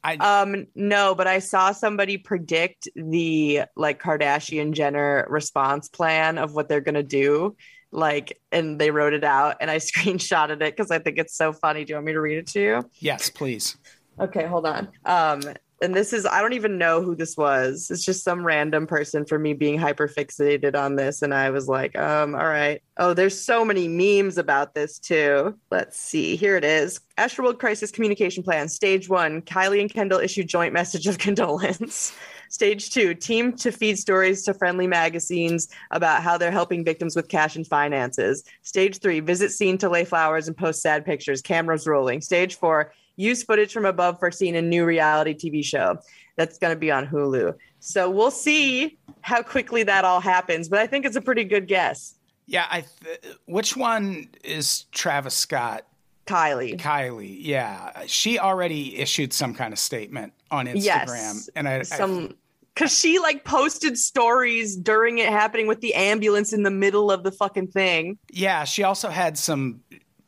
[0.06, 6.54] i um no, but I saw somebody predict the like Kardashian Jenner response plan of
[6.54, 7.56] what they're going to do.
[7.92, 11.54] Like, and they wrote it out, and I screenshotted it because I think it's so
[11.54, 11.86] funny.
[11.86, 12.90] Do you want me to read it to you?
[13.00, 13.78] yes please
[14.20, 14.88] Okay, hold on.
[15.04, 15.42] Um,
[15.86, 17.90] and this is I don't even know who this was.
[17.92, 21.22] It's just some random person for me being hyper fixated on this.
[21.22, 22.82] And I was like, um, all right.
[22.98, 25.58] Oh, there's so many memes about this too.
[25.70, 26.36] Let's see.
[26.36, 27.00] Here it is.
[27.18, 28.68] Astroworld Crisis Communication Plan.
[28.68, 32.14] Stage one, Kylie and Kendall issue joint message of condolence.
[32.50, 37.28] Stage two, team to feed stories to friendly magazines about how they're helping victims with
[37.28, 38.44] cash and finances.
[38.64, 42.22] Stage three, visit scene to lay flowers and post sad pictures, cameras rolling.
[42.22, 45.98] Stage four, use footage from above for seeing a new reality TV show.
[46.36, 47.54] That's going to be on Hulu.
[47.80, 51.68] So we'll see how quickly that all happens, but I think it's a pretty good
[51.68, 52.16] guess.
[52.48, 55.86] yeah i th- which one is travis scott
[56.28, 56.78] Kylie.
[56.80, 61.50] kylie yeah she already issued some kind of statement on instagram Yes.
[61.56, 62.36] and i, I Some
[62.76, 67.24] cuz she like posted stories during it happening with the ambulance in the middle of
[67.24, 68.18] the fucking thing.
[68.32, 69.82] Yeah, she also had some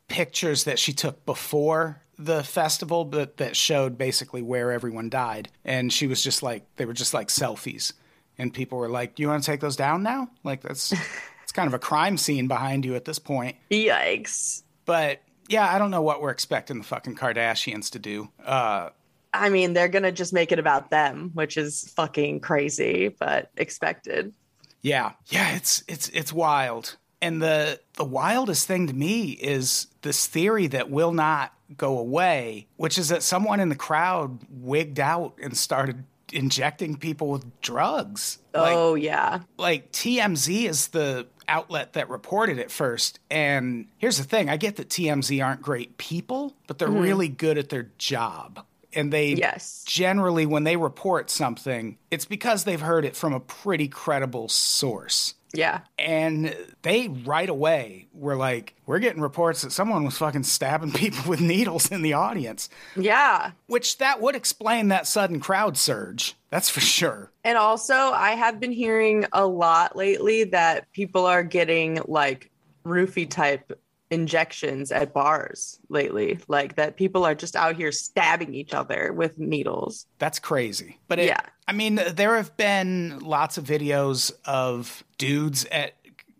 [0.07, 5.49] pictures that she took before the festival, but that showed basically where everyone died.
[5.63, 7.93] And she was just like, they were just like selfies.
[8.37, 10.91] And people were like, "Do you want to take those down now?" Like that's
[11.43, 13.55] it's kind of a crime scene behind you at this point.
[13.71, 14.61] Yikes.
[14.85, 18.29] But yeah, I don't know what we're expecting the fucking Kardashians to do.
[18.45, 18.89] Uh,
[19.33, 24.33] I mean, they're gonna just make it about them, which is fucking crazy, but expected.
[24.81, 26.95] yeah, yeah, it's it's it's wild.
[27.23, 32.67] And the the wildest thing to me is this theory that will not go away,
[32.77, 38.39] which is that someone in the crowd wigged out and started injecting people with drugs.
[38.53, 39.41] Like, oh yeah.
[39.57, 43.19] like TMZ is the outlet that reported it first.
[43.29, 46.99] And here's the thing I get that TMZ aren't great people, but they're mm-hmm.
[46.99, 48.65] really good at their job.
[48.93, 49.83] And they Yes.
[49.85, 55.35] generally, when they report something, it's because they've heard it from a pretty credible source.
[55.53, 55.81] Yeah.
[55.97, 61.29] And they right away were like, we're getting reports that someone was fucking stabbing people
[61.29, 63.51] with needles in the audience, Yeah.
[63.67, 66.35] which that would explain that sudden crowd surge.
[66.49, 67.31] That's for sure.
[67.43, 72.51] And also, I have been hearing a lot lately that people are getting like
[72.85, 73.77] roofie type
[74.09, 76.39] injections at bars lately.
[76.47, 80.05] Like that people are just out here stabbing each other with needles.
[80.19, 80.99] That's crazy.
[81.07, 81.41] But it, Yeah.
[81.67, 85.93] I mean, there have been lots of videos of dudes at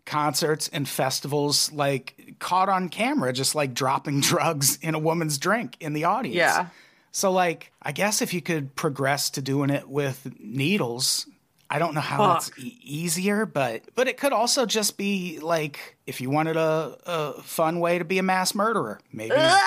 [0.06, 5.76] concerts and festivals like caught on camera just like dropping drugs in a woman's drink
[5.80, 6.36] in the audience.
[6.36, 6.68] Yeah.
[7.10, 11.26] So like, I guess if you could progress to doing it with needles,
[11.70, 15.96] I don't know how that's e- easier, but but it could also just be like
[16.06, 19.58] if you wanted a, a fun way to be a mass murderer, maybe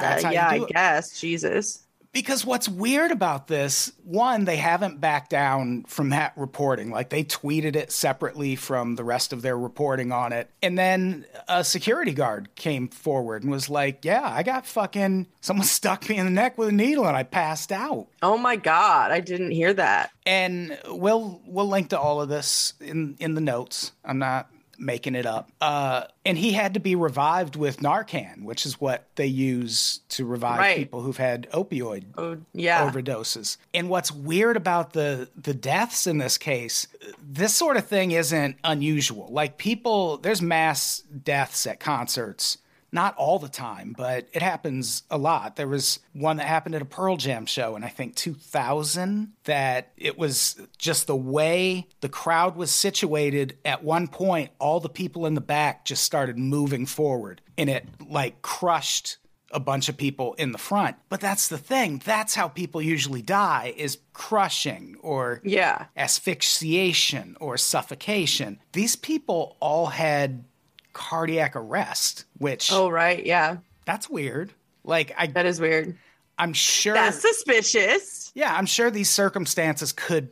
[0.00, 0.72] that's how yeah, you do I it.
[0.72, 1.20] guess.
[1.20, 1.82] Jesus.
[2.12, 6.90] Because what's weird about this, one, they haven't backed down from that reporting.
[6.90, 10.50] Like they tweeted it separately from the rest of their reporting on it.
[10.60, 15.66] And then a security guard came forward and was like, Yeah, I got fucking someone
[15.66, 18.08] stuck me in the neck with a needle and I passed out.
[18.22, 20.10] Oh my god, I didn't hear that.
[20.26, 23.92] And we'll we'll link to all of this in in the notes.
[24.04, 25.50] I'm not making it up.
[25.60, 30.24] Uh, and he had to be revived with Narcan, which is what they use to
[30.24, 30.76] revive Right.
[30.78, 32.90] people who've had opioid Oh yeah.
[32.90, 33.56] overdoses.
[33.74, 36.86] And what's weird about the the deaths in this case,
[37.22, 39.28] this sort of thing isn't unusual.
[39.30, 42.58] Like people, there's mass deaths at concerts.
[42.92, 45.56] Not all the time, but it happens a lot.
[45.56, 49.92] There was one that happened at a Pearl Jam show in I think 2000 that
[49.96, 55.26] it was just the way the crowd was situated at one point all the people
[55.26, 59.18] in the back just started moving forward and it like crushed
[59.50, 60.96] a bunch of people in the front.
[61.08, 62.00] But that's the thing.
[62.04, 65.86] That's how people usually die is crushing or yeah.
[65.96, 68.60] asphyxiation or suffocation.
[68.72, 70.44] These people all had
[70.92, 73.58] cardiac arrest, which Oh right, yeah.
[73.84, 74.52] that's weird.
[74.84, 75.96] Like I That is weird.
[76.38, 78.32] I'm sure That's suspicious.
[78.34, 80.30] yeah, I'm sure these circumstances could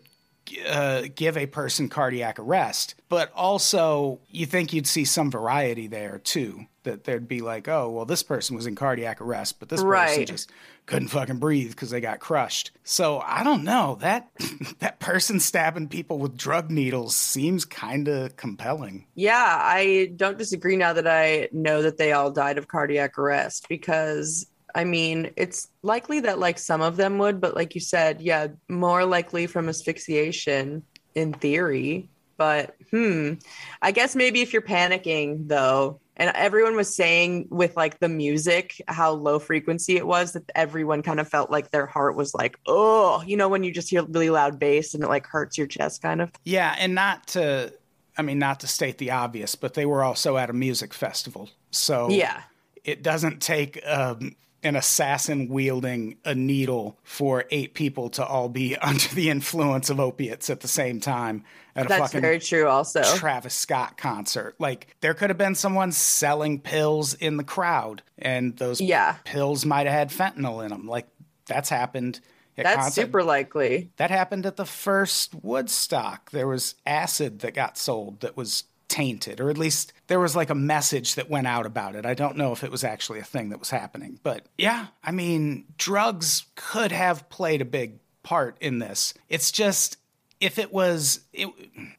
[0.67, 6.19] uh, give a person cardiac arrest, but also you think you'd see some variety there
[6.19, 6.67] too.
[6.85, 10.27] That there'd be like, oh, well, this person was in cardiac arrest, but this person
[10.27, 10.51] just
[10.87, 12.71] couldn't fucking breathe because they got crushed.
[12.83, 14.31] So I don't know that
[14.79, 19.07] that person stabbing people with drug needles seems kind of compelling.
[19.15, 23.69] Yeah, I don't disagree now that I know that they all died of cardiac arrest
[23.69, 28.21] because I mean, it's likely that like some of them would, but like you said,
[28.21, 30.83] yeah, more likely from asphyxiation
[31.15, 32.09] in theory.
[32.37, 33.35] But hmm,
[33.83, 38.81] I guess maybe if you're panicking though, and everyone was saying with like the music
[38.89, 42.59] how low frequency it was that everyone kind of felt like their heart was like,
[42.67, 45.67] oh, you know, when you just hear really loud bass and it like hurts your
[45.67, 46.31] chest kind of.
[46.45, 47.73] Yeah, and not to,
[48.17, 51.51] I mean, not to state the obvious, but they were also at a music festival,
[51.71, 52.43] so Yeah.
[52.85, 58.77] it doesn't take um, an assassin wielding a needle for eight people to all be
[58.83, 61.45] under the influence of opiates at the same time
[61.77, 63.03] at a That's fucking very true also.
[63.17, 64.57] Travis Scott concert.
[64.59, 69.17] Like there could have been someone selling pills in the crowd, and those Yeah.
[69.25, 70.87] pills might have had fentanyl in them.
[70.89, 71.07] Like
[71.47, 72.21] that's happened.
[72.57, 73.91] At That's concert- super likely.
[73.99, 76.33] that happened at the first Woodstock.
[76.33, 80.51] There was acid that got sold that was tainted, or at least there was like
[80.51, 82.07] a message that went out about it.
[82.07, 84.19] I don't know if it was actually a thing that was happening.
[84.23, 89.15] But yeah, I mean, drugs could have played a big part in this.
[89.29, 89.99] It's just
[90.41, 91.49] if it was it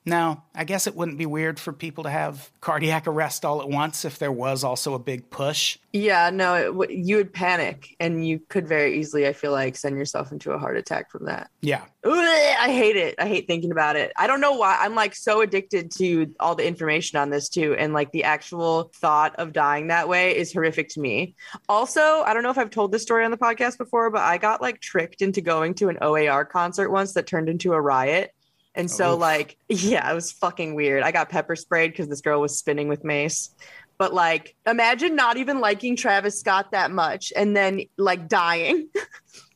[0.06, 3.68] no i guess it wouldn't be weird for people to have cardiac arrest all at
[3.68, 8.26] once if there was also a big push Yeah, no, it, you would panic and
[8.28, 11.50] you could very easily, I feel like, send yourself into a heart attack from that.
[11.62, 13.16] yeah I hate it.
[13.20, 14.12] I hate thinking about it.
[14.16, 14.78] I don't know why.
[14.80, 17.76] I'm like so addicted to all the information on this too.
[17.78, 21.36] And like the actual thought of dying that way is horrific to me.
[21.68, 24.38] Also, I don't know if I've told this story on the podcast before, but I
[24.38, 28.34] got like tricked into going to an OAR concert once that turned into a riot.
[28.76, 31.04] And so, like, yeah, it was fucking weird.
[31.04, 33.50] I got pepper sprayed because this girl was spinning with mace.
[33.98, 38.88] But like, imagine not even liking Travis Scott that much and then like dying.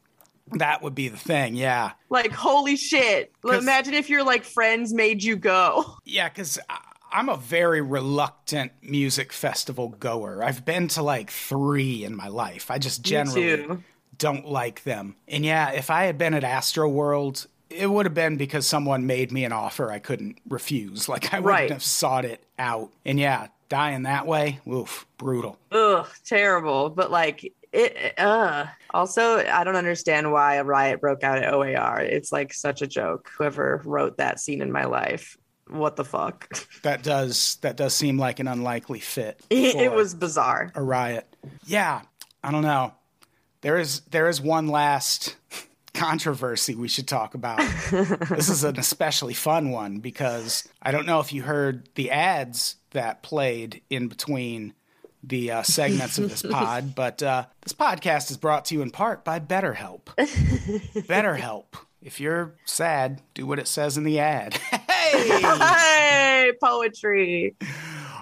[0.60, 3.32] that would be the thing yeah Like, holy shit.
[3.44, 5.98] Imagine if your like friends made you go.
[6.06, 6.60] Yeah, because
[7.12, 10.44] I'm a very reluctant music festival goer.
[10.44, 12.70] I've been to like three in my life.
[12.72, 13.66] I just generally
[14.18, 15.16] don't like them.
[15.28, 19.06] And yeah, if I had been at Astro World, it would have been because someone
[19.08, 21.08] made me an offer I couldn't refuse.
[21.14, 21.70] Like I wouldn't Right.
[21.72, 22.92] have sought it out.
[23.06, 25.58] And yeah, dying that way, oof, brutal.
[25.72, 26.90] Ugh, terrible.
[26.90, 32.02] But like, it, uh, also, I don't understand why a riot broke out at OAR.
[32.02, 33.32] It's like such a joke.
[33.38, 35.38] Whoever wrote that scene in my life,
[35.68, 36.48] what the fuck?
[36.84, 39.40] That does that does seem like an unlikely fit.
[39.50, 40.72] it was bizarre.
[40.76, 41.26] a riot.
[41.66, 42.02] Yeah,
[42.44, 42.94] I don't know.
[43.62, 45.38] There is there is one last
[45.94, 47.60] controversy we should talk about.
[47.90, 52.76] this is an especially fun one because I don't know if you heard the ads
[52.92, 54.74] that played in between
[55.24, 58.92] the uh, segments of this pod, but uh, this podcast is brought to you in
[58.92, 60.04] part by BetterHelp.
[60.18, 61.66] BetterHelp.
[62.02, 64.56] If you're sad, do what it says in the ad.
[64.58, 65.42] hey!
[65.42, 67.56] Hey, poetry.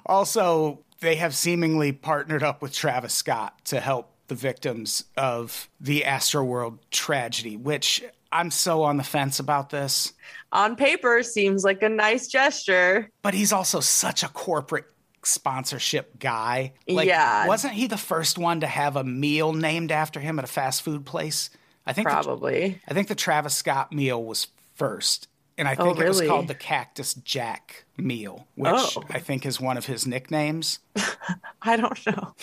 [0.05, 6.01] Also, they have seemingly partnered up with Travis Scott to help the victims of the
[6.01, 10.13] Astroworld tragedy, which I'm so on the fence about this.
[10.53, 13.09] On paper, seems like a nice gesture.
[13.21, 14.85] But he's also such a corporate
[15.23, 16.73] sponsorship guy.
[16.87, 17.47] Like, Yeah.
[17.47, 20.81] Wasn't he the first one to have a meal named after him at a fast
[20.81, 21.49] food place?
[21.85, 22.81] I think the- Probably.
[22.87, 25.27] I think the Travis Scott meal was first.
[25.57, 29.03] And I Oh, think it was called the Cactus Jack meal, which Oh.
[29.09, 30.79] I think is one of his nicknames.
[31.61, 32.33] I don't know.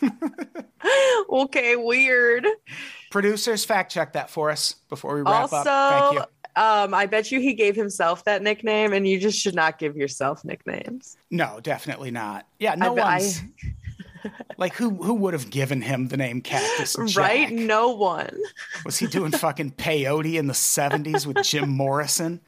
[1.30, 2.46] okay, weird.
[3.10, 6.14] Producers, fact check that for us before we wrap also, up.
[6.14, 6.24] Thank you.
[6.56, 9.96] Um, I bet you he gave himself that nickname, and you just should not give
[9.96, 11.16] yourself nicknames.
[11.30, 12.46] No, definitely not.
[12.58, 13.42] Yeah, no I bet I- one's
[14.58, 17.16] like who who would have given him the name Cactus Jack?
[17.16, 17.50] Right?
[17.52, 18.36] No one.
[18.84, 22.40] Was he doing fucking peyote in the seventies with Jim Morrison?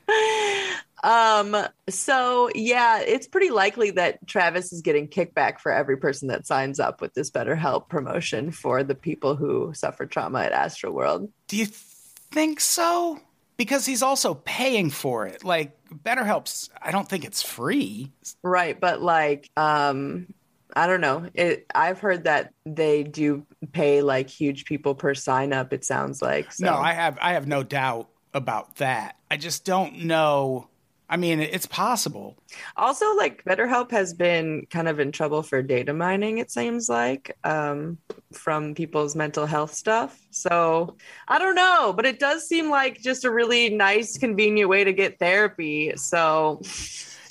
[1.05, 1.57] Um,
[1.89, 6.79] so yeah, it's pretty likely that Travis is getting kickback for every person that signs
[6.79, 11.29] up with this BetterHelp promotion for the people who suffer trauma at Astroworld.
[11.49, 13.19] Do you think so?
[13.57, 15.45] Because he's also paying for it.
[15.45, 18.13] Like BetterHelp's I don't think it's free.
[18.43, 20.27] Right, but like um
[20.75, 21.29] I don't know.
[21.35, 26.23] It I've heard that they do pay like huge people per sign up, it sounds
[26.23, 26.53] like.
[26.53, 29.17] So No, I have I have no doubt about that.
[29.31, 30.69] I just don't know.
[31.13, 32.39] I mean, it's possible.
[32.75, 37.37] also like BetterHelp has been kind of in trouble for data mining, it seems like,
[37.45, 37.99] um,
[38.33, 40.19] from people's mental health stuff.
[40.31, 40.97] So
[41.29, 44.93] I don't know, but it does seem like just a really nice, convenient way to
[44.95, 45.93] get therapy.
[45.97, 46.63] So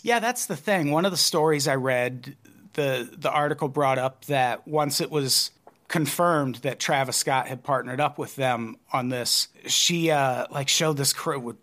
[0.03, 0.91] Yeah, that's the thing.
[0.91, 2.35] One of the stories I read,
[2.73, 5.49] the the article brought up that once it was
[5.91, 10.95] confirmed that Travis Scott had partnered up with them on this, she uh like showed
[10.97, 11.13] this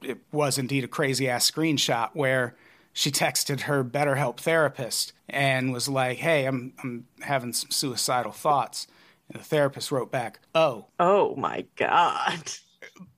[0.02, 2.54] it was indeed a crazy ass screenshot where
[2.92, 8.86] she texted her BetterHelp therapist and was like, "Hey, I'm I'm having some suicidal thoughts."
[9.30, 12.52] And the therapist wrote back, "Oh, oh my god.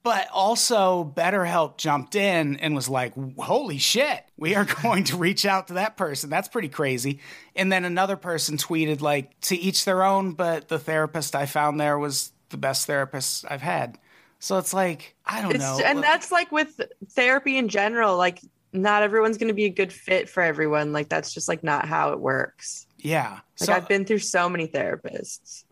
[0.03, 5.45] But also, BetterHelp jumped in and was like, holy shit, we are going to reach
[5.45, 6.31] out to that person.
[6.31, 7.21] That's pretty crazy.
[7.55, 11.79] And then another person tweeted, like, to each their own, but the therapist I found
[11.81, 13.99] there was the best therapist I've had.
[14.39, 15.81] So it's like, I don't It's, know.
[15.85, 18.41] and that's like with therapy in general, like
[18.73, 20.93] not everyone's going to be a good fit for everyone.
[20.95, 22.87] Like that's just like not how it works.
[22.97, 23.41] yeah.
[23.61, 25.65] Like so I've been through so many therapists.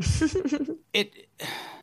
[0.93, 1.29] it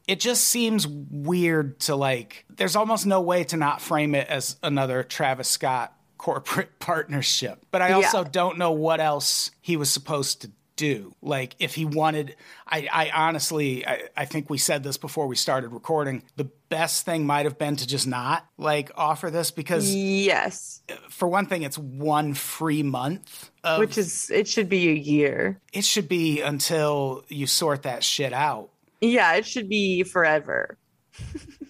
[0.08, 4.58] it just seems weird to like there's almost no way to not frame it as
[4.64, 7.66] another Travis Scott corporate partnership.
[7.72, 8.30] But I also Yeah.
[8.32, 11.16] don't know what else he was supposed to do.
[11.22, 12.36] Like if he wanted
[12.68, 16.24] I, I honestly I, I think we said this before we started recording.
[16.36, 21.30] The best thing might have been to just not like offer this because yes, for
[21.30, 25.62] one thing it's one free month of which is it should be a year.
[25.72, 28.70] it should be until you sort that shit out.
[29.02, 30.78] Yeah, it should be forever.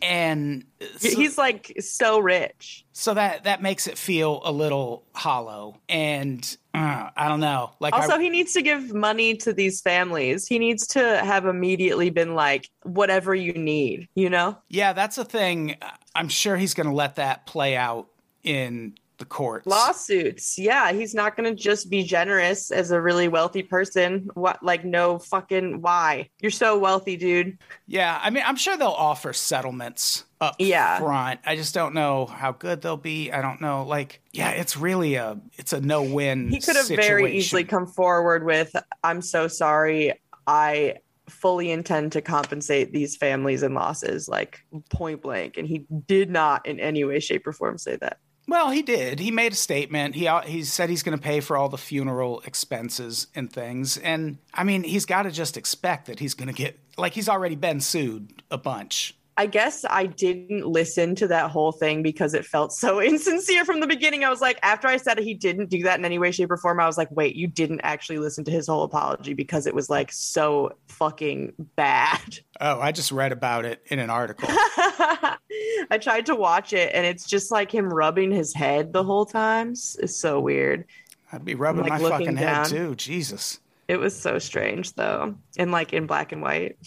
[0.01, 0.65] and
[0.97, 2.83] so, He's like so rich.
[2.93, 5.79] so that that makes it feel a little hollow.
[5.87, 7.71] And uh, I don't know.
[7.79, 10.47] Like I- Also, he needs to give money to these families.
[10.47, 14.57] He needs to have immediately been like, whatever you need, you know?
[14.69, 15.75] Yeah, that's a thing.
[16.15, 18.07] I'm sure he's going to let that play out
[18.43, 19.65] in the courts.
[19.67, 20.57] Lawsuits.
[20.57, 24.29] Yeah, he's not going to just be generous as a really wealthy person.
[24.33, 26.29] What, like, no fucking why?
[26.41, 27.57] You're so wealthy, dude.
[27.87, 30.99] Yeah, I mean, I'm sure they'll offer settlements up Yeah.
[30.99, 31.39] front.
[31.45, 33.31] I just don't know how good they'll be.
[33.31, 33.83] I don't know.
[33.83, 36.49] Like, yeah, it's really a it's a no win.
[36.49, 40.13] He could have very easily come forward with, I'm so sorry.
[40.47, 40.97] I
[41.29, 45.57] fully intend to compensate these families and losses, like point blank.
[45.57, 48.19] And he did not in any way, shape, or form say that.
[48.47, 49.19] Well, he did.
[49.19, 50.15] He made a statement.
[50.15, 53.97] He he said he's going to pay for all the funeral expenses and things.
[53.97, 57.29] And I mean, he's got to just expect that he's going to get like he's
[57.29, 59.15] already been sued a bunch.
[59.37, 63.81] I guess I didn't listen to that whole thing because it felt so insincere from
[63.81, 64.23] the beginning.
[64.23, 66.57] I was like, after I said he didn't do that in any way, shape, or
[66.57, 69.75] form, I was like, wait, you didn't actually listen to his whole apology because it
[69.75, 72.39] was like so fucking bad.
[72.61, 74.47] Oh, I just read about it in an article.
[75.91, 79.25] I tried to watch it and it's just like him rubbing his head the whole
[79.25, 79.71] time.
[79.71, 80.85] It's so weird.
[81.31, 82.95] I'd be rubbing Like my fucking head too.
[82.95, 83.59] Jesus.
[83.87, 85.35] It was so strange though.
[85.57, 86.77] And like in black and white.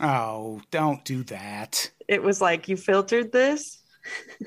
[0.00, 1.90] Oh, don't do that.
[2.08, 3.78] It was like, you filtered this?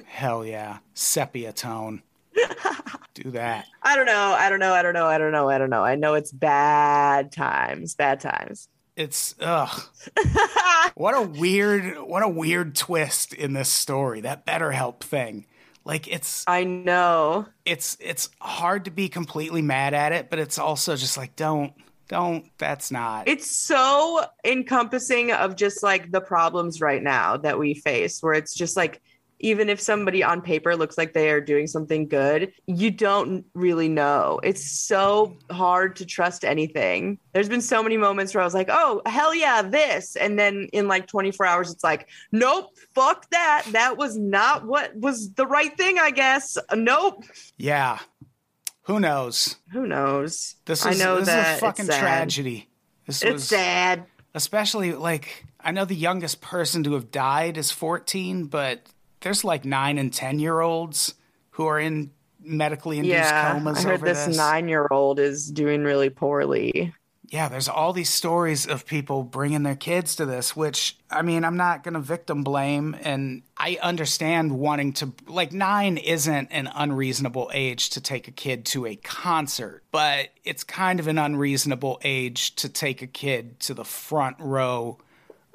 [0.05, 0.79] Hell yeah.
[0.93, 2.01] Sepia tone.
[3.13, 3.65] do that.
[3.81, 4.35] I don't know.
[4.37, 4.73] I don't know.
[4.73, 5.07] I don't know.
[5.07, 5.49] I don't know.
[5.49, 5.83] I don't know.
[5.83, 7.95] I know it's bad times.
[7.95, 8.69] Bad times.
[8.99, 9.81] It's ugh.
[10.95, 14.19] what a weird what a weird twist in this story.
[14.19, 15.45] That BetterHelp thing.
[15.85, 17.45] Like it's I know.
[17.63, 21.71] it's it's hard to be completely mad at it, but it's also just like don't
[22.09, 27.75] don't that's not It's so encompassing of just like the problems right now that we
[27.75, 29.01] face, where it's just like,
[29.39, 33.87] even if somebody on paper looks like they are doing something good, you don't really
[33.87, 34.39] know.
[34.43, 37.19] It's so hard to trust anything.
[37.33, 40.15] There's been so many moments where I was like, oh, hell yeah, this.
[40.15, 43.65] And then in like 24 hours, it's like, nope, fuck that.
[43.71, 46.57] That was not what was the right thing, I guess.
[46.73, 47.23] Nope.
[47.57, 47.99] Yeah.
[48.83, 49.55] Who knows?
[49.71, 50.55] Who knows?
[50.65, 52.69] This I is know this that is a fucking tragedy.
[53.05, 54.05] This It's was sad.
[54.33, 58.81] especially like I know the youngest person to have died is 14, but
[59.21, 61.15] there's like 9 and 10 year olds
[61.51, 62.11] who are in
[62.41, 64.37] medically induced Yeah, comas I heard over this, this.
[64.37, 66.93] nine-year-old is doing really poorly.
[67.27, 71.43] yeah, there's all these stories of people bringing their kids to this, which I mean,
[71.43, 72.95] I'm not going to victim blame.
[73.03, 78.65] And I understand wanting to, like, nine isn't an unreasonable age to take a kid
[78.67, 83.73] to a concert, but it's kind of an unreasonable age to take a kid to
[83.73, 84.97] the front row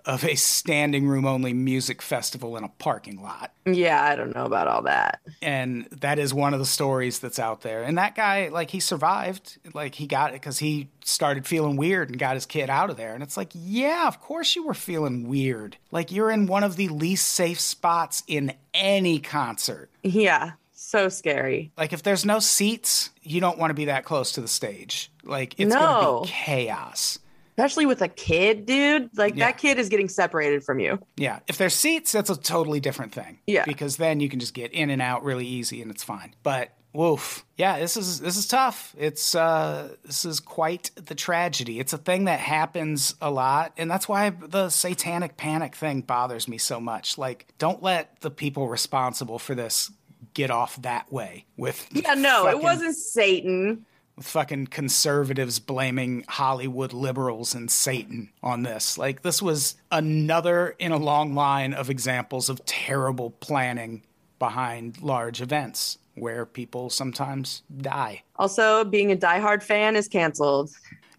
[0.07, 3.52] of a standing room only music festival in a parking lot.
[3.64, 5.20] Yeah, I don't know about all that.
[5.40, 7.82] and that is one of the stories that's out there.
[7.82, 9.57] And that guy, like, he survived.
[9.72, 12.96] Like, he got it because he started feeling weird and got his kid out of
[12.98, 13.14] there.
[13.14, 15.78] And it's like, yeah, of course you were feeling weird.
[15.90, 19.88] Like, you're in one of the least safe spots in any concert.
[20.02, 21.72] Yeah, so scary.
[21.78, 25.11] Like, if there's no seats, you don't want to be that close to the stage.
[25.22, 27.18] Like, it's going to be chaos.
[27.57, 29.11] Especially with a kid, dude.
[29.16, 29.46] Like Yeah.
[29.46, 30.98] that kid is getting separated from you.
[31.16, 31.38] Yeah.
[31.46, 33.38] If there's seats, that's a totally different thing.
[33.46, 33.64] Yeah.
[33.64, 36.34] Because then you can just get in and out really easy and it's fine.
[36.42, 37.44] But woof.
[37.57, 38.94] Yeah, this is this is tough.
[38.98, 41.78] It's uh this is quite the tragedy.
[41.78, 46.46] It's a thing that happens a lot, and that's why the satanic panic thing bothers
[46.48, 47.18] me so much.
[47.18, 49.90] Like, don't let the people responsible for this
[50.34, 53.86] get off that way with Yeah, no, it wasn't Satan.
[54.17, 58.97] With fucking conservatives blaming Hollywood liberals and Satan on this.
[58.99, 64.03] Like, this was another in a long line of examples of terrible planning
[64.39, 68.23] behind large events where people sometimes die.
[68.37, 70.71] Also, being a diehard fan is canceled.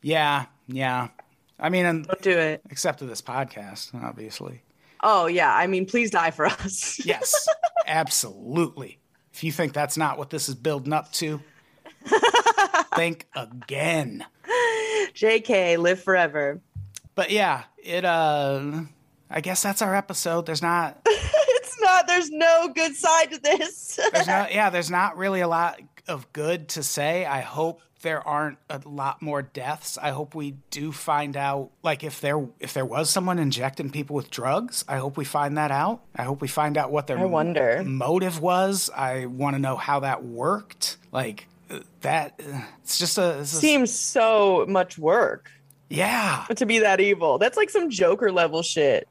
[0.02, 1.10] Yeah, yeah.
[1.60, 2.62] I mean, and, Don't do it.
[2.70, 4.62] except to this podcast, obviously.
[5.02, 7.00] Oh yeah, I mean, please die for us.
[7.06, 7.48] Yes,
[7.86, 9.00] absolutely.
[9.34, 11.42] If you think that's not what this is building up to,
[12.96, 14.26] think again.
[15.14, 16.62] JK, live forever.
[17.16, 18.82] But yeah, it uh
[19.30, 20.46] I guess that's our episode.
[20.46, 22.08] There's not It's not.
[22.08, 24.00] There's no good side to this.
[24.14, 27.26] there's not yeah, there's not really a lot of good to say.
[27.26, 29.98] I hope there aren't a lot more deaths.
[30.00, 34.16] I hope we do find out like if there if there was someone injecting people
[34.16, 36.02] with drugs, I hope we find that out.
[36.16, 37.84] I hope we find out what their I wonder.
[37.84, 38.92] motive was.
[38.96, 40.98] I want to know how that worked.
[41.12, 41.48] Like
[42.02, 42.40] that
[42.84, 45.52] it's just a, it's a Seems so much work
[45.90, 46.46] yeah.
[46.56, 47.38] to be that evil.
[47.38, 49.08] That's like some Joker level shit.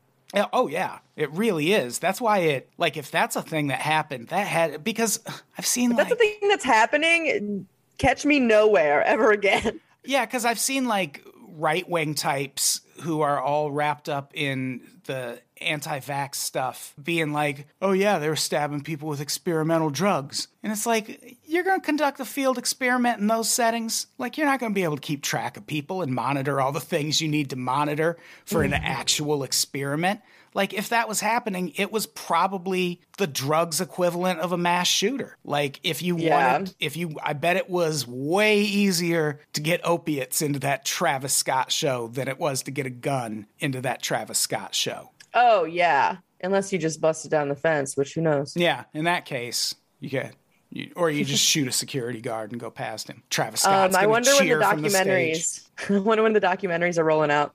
[0.53, 2.01] Oh yeah, it really is.
[2.01, 5.21] That's why it like if that's a thing that happened, that had because
[5.57, 7.67] I've seen That's the thing that's happening.
[7.99, 9.81] Catch me nowhere ever again.
[10.05, 11.25] yeah, because I've seen like
[11.57, 17.93] right wing types who are all wrapped up in the anti-vax stuff being like, "Oh
[17.93, 22.21] yeah, they were stabbing people with experimental drugs," and it's like you're going to conduct
[22.21, 24.07] a field experiment in those settings.
[24.19, 26.73] Like you're not going to be able to keep track of people and monitor all
[26.73, 28.85] the things you need to monitor for an mm-hmm.
[28.85, 30.21] actual experiment.
[30.55, 35.37] Like if that was happening, it was probably the drugs equivalent of a mass shooter.
[35.45, 36.53] Like if you Yeah.
[36.53, 41.35] wanted, if you, I bet it was way easier to get opiates into that Travis
[41.35, 45.11] Scott show than it was to get a gun into that Travis Scott show.
[45.35, 48.55] Oh yeah, unless you just busted down the fence, which who knows?
[48.57, 50.35] Yeah, in that case, you get.
[50.71, 53.23] You, or you just shoot a security guard and go past him.
[53.31, 55.69] Travis Um, Scott's I gonna wonder when the from the documentaries.
[55.91, 57.55] I wonder when the documentaries are rolling out.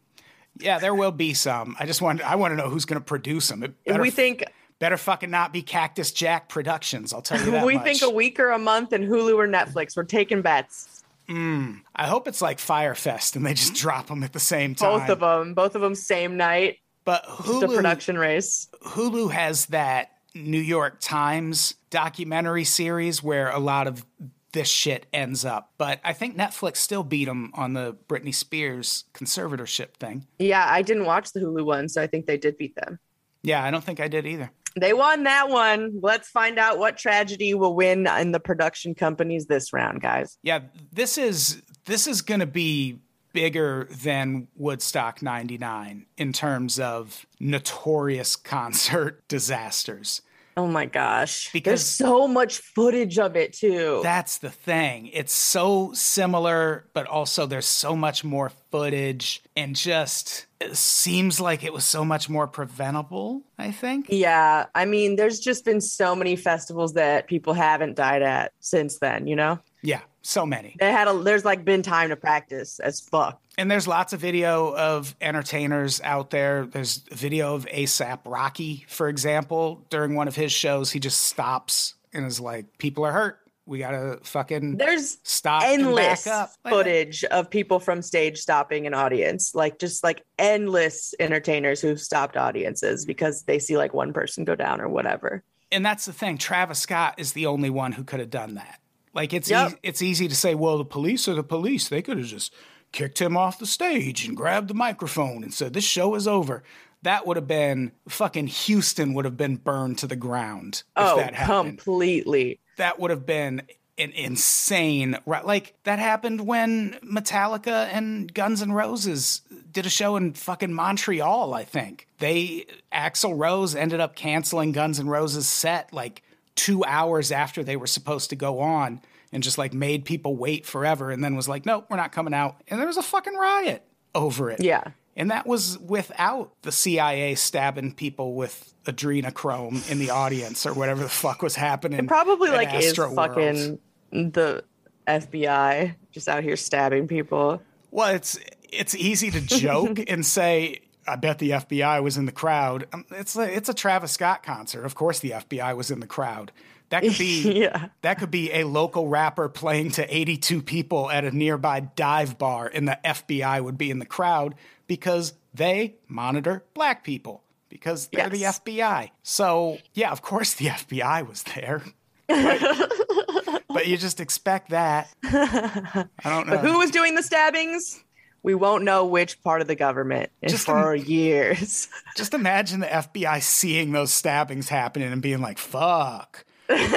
[0.58, 1.76] Yeah, there will be some.
[1.80, 2.22] I just want.
[2.22, 3.60] I want to know who's going to produce them.
[3.86, 4.46] Better, we think
[4.80, 7.12] better fucking not be Cactus Jack Productions.
[7.14, 7.84] I'll tell you that we much.
[7.84, 11.04] think a week or a month in Hulu or Netflix, we're taking bets.
[11.32, 15.00] I hope it's like Fyre Fest and they just drop them at the same time.
[15.00, 16.78] Both of them, both of them, same night.
[17.10, 17.26] But
[17.60, 18.68] The production race.
[18.84, 24.06] Hulu has that New York Times documentary series where a lot of
[24.52, 25.74] this shit ends up.
[25.80, 30.28] But I think Netflix still beat them on the Britney Spears conservatorship thing.
[30.38, 33.00] Yeah, I didn't watch the Hulu one, so I think they did beat them.
[33.42, 34.52] Yeah, I don't think I did either.
[34.80, 36.00] They won that one.
[36.04, 40.38] Let's find out what tragedy will win in the production companies this round, guys.
[40.44, 40.60] Yeah,
[40.94, 43.00] this is this is going to be
[43.34, 50.22] bigger than Woodstock 99 in terms of notorious concert disasters.
[50.58, 51.50] Oh my gosh.
[51.54, 54.02] Because- There's so much footage of it too.
[54.04, 55.08] That's the thing.
[55.14, 61.64] It's so similar, but also there's so much more footage and just it seems like
[61.64, 64.08] it was so much more preventable, I think.
[64.10, 69.00] yeah, I mean, there's just been so many festivals that people haven't died at since
[69.00, 69.60] then, you know?
[69.82, 70.76] Yeah, so many.
[70.80, 73.42] They had a there's like been time to practice as fuck.
[73.58, 76.66] And there's lots of video of entertainers out there.
[76.66, 80.92] There's video of ASAP Rocky, for example, during one of his shows.
[80.92, 83.40] He just stops and is like, People are hurt.
[83.66, 86.52] We gotta fucking There's stop endless back up.
[86.66, 92.00] Like, footage of people from stage stopping an audience, like just like endless entertainers who've
[92.02, 95.44] stopped audiences because they see like one person go down or whatever.
[95.72, 96.40] and that's the thing.
[96.40, 98.79] Travis Scott is the only one who could have done that.
[99.14, 99.68] Like it's Yep.
[99.72, 101.88] eas- it's easy to say, well, the police are the police.
[101.90, 102.54] They could have just
[102.92, 106.64] kicked him off the stage and grabbed the microphone and said, "This show is over."
[107.02, 111.16] That would have been fucking Houston would have been burned to the ground if oh,
[111.18, 111.78] that happened.
[111.80, 112.60] completely.
[112.78, 113.62] that would have been
[113.98, 119.42] an insane right like that happened when Metallica and Guns N' Roses
[119.72, 125.00] did a show in fucking Montreal I think they Axl Rose ended up canceling Guns
[125.00, 126.22] N' Roses set like
[126.60, 129.02] 2 hours after they were supposed to go on
[129.32, 132.34] and just like made people wait forever and then was like nope we're not coming
[132.34, 133.84] out and there was a fucking riot
[134.16, 134.84] over it Yeah.
[135.16, 141.04] and that was without the CIA stabbing people with adrenochrome in the audience or whatever
[141.04, 142.00] the fuck was happening.
[142.00, 143.78] And probably like is fucking
[144.12, 144.64] the
[145.08, 147.62] FBI just out here stabbing people.
[147.92, 152.32] Well, it's it's easy to joke and say, "I bet the FBI was in the
[152.32, 154.86] crowd." Um, It's a, it's a Travis Scott concert.
[154.86, 156.52] Of course, the FBI was in the crowd.
[156.90, 157.90] That could be Yeah.
[158.02, 162.70] that could be a local rapper playing to 82 people at a nearby dive bar,
[162.74, 164.56] and the FBI would be in the crowd
[164.88, 168.60] because they monitor black people because they're Yes.
[168.60, 169.12] the FBI.
[169.22, 171.84] So yeah, of course the FBI was there.
[172.28, 175.10] But, but you just expect that.
[175.24, 176.56] I don't know.
[176.58, 178.04] But who was doing the stabbings?
[178.44, 181.88] We won't know which part of the government in Just for years.
[182.16, 186.88] Just imagine the FBI seeing those stabbings happening and being like, "Fuck." Can't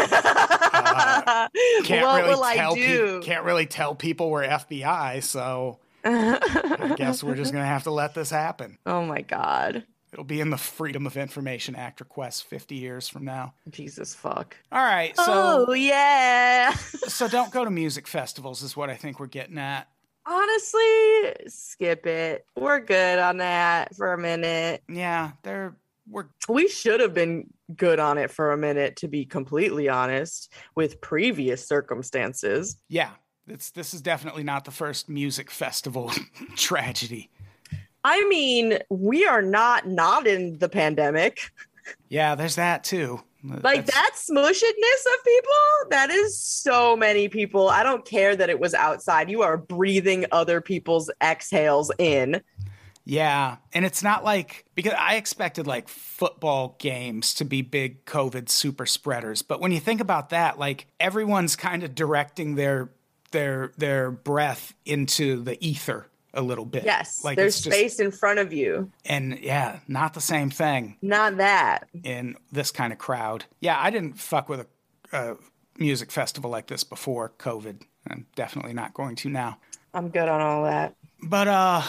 [2.06, 3.20] what really will I tell do?
[3.22, 8.14] can't really tell people we're FBI, so I guess we're just gonna have to let
[8.14, 8.78] this happen.
[8.86, 9.84] oh my god.
[10.12, 13.54] It'll be in the Freedom of Information Act request 50 years from now.
[13.70, 14.54] Jesus fuck.
[14.70, 16.74] All right, so oh yeah.
[16.74, 19.88] so don't go to music festivals is what I think we're getting at.
[20.26, 22.46] Honestly, skip it.
[22.56, 24.82] We're good on that for a minute.
[24.88, 25.76] Yeah, they're
[26.08, 30.52] we're We should have been good on it for a minute, to be completely honest,
[30.74, 32.76] with previous circumstances.
[32.88, 33.10] yeah.
[33.48, 36.12] It's this is definitely not the first music festival
[36.56, 37.28] tragedy.
[38.04, 41.40] I mean, we are not not in the pandemic.
[42.08, 43.20] Yeah, there's that too.
[43.44, 47.68] Like That's- that smushedness of people, that is so many people.
[47.68, 49.30] I don't care that it was outside.
[49.30, 52.40] You are breathing other people's exhales in.
[53.04, 58.48] Yeah, and it's not like because I expected like football games to be big COVID
[58.48, 62.90] super spreaders, but when you think about that, like everyone's kind of directing their
[63.32, 66.84] their their breath into the ether a little bit.
[66.84, 68.90] Yes, like there's just- space in front of you.
[69.04, 71.88] and yeah, not the same thing Not that.
[72.04, 73.44] in this kind of crowd.
[73.60, 74.66] Yeah, I didn't fuck with a,
[75.16, 75.36] a
[75.78, 77.82] music festival like this before COVID.
[78.08, 79.58] I'm definitely not going to now.
[79.94, 80.94] I'm good on all that.
[81.22, 81.82] But uh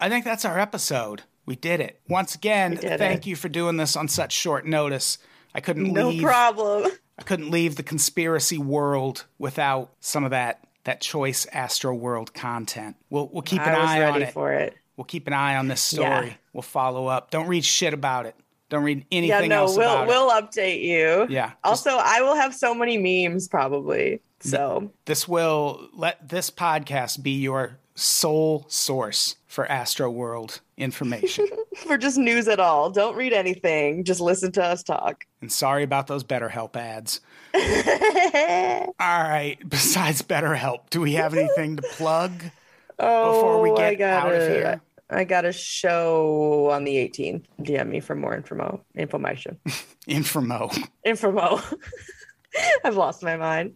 [0.00, 1.22] I think that's our episode.
[1.46, 2.00] We did it.
[2.08, 3.30] Once again, thank it.
[3.30, 5.18] you for doing this on such short notice.
[5.54, 6.90] I couldn't No leave problem.
[7.18, 12.96] I couldn't leave the conspiracy world without some of that that choice Astro World content.
[13.10, 14.32] We'll we'll keep an I was eye on it.
[14.32, 14.74] for it.
[14.96, 16.06] We'll keep an eye on this story.
[16.28, 16.32] Yeah.
[16.54, 17.30] We'll follow up.
[17.30, 18.34] Don't read shit about it.
[18.70, 20.08] Don't read anything Yeah, no, else we'll about it.
[20.08, 21.26] we'll update you.
[21.28, 21.56] Yeah, just-
[21.86, 24.20] Also, I will have so many memes probably.
[24.40, 31.48] So This will let this podcast be your sole source for Astro World information.
[31.76, 34.04] for just news at all, don't read anything.
[34.04, 35.24] Just listen to us talk.
[35.40, 37.20] and sorry about those BetterHelp ads.
[37.54, 39.56] All right.
[39.66, 42.32] Besides BetterHelp, do we have anything to plug
[42.98, 44.80] oh, before we get got out of here?
[45.08, 47.44] I got a show on the 18th.
[47.62, 49.58] DM me for more info information.
[50.08, 50.70] Infomo.
[51.06, 51.62] Infomo.
[52.84, 53.74] I've lost my mind.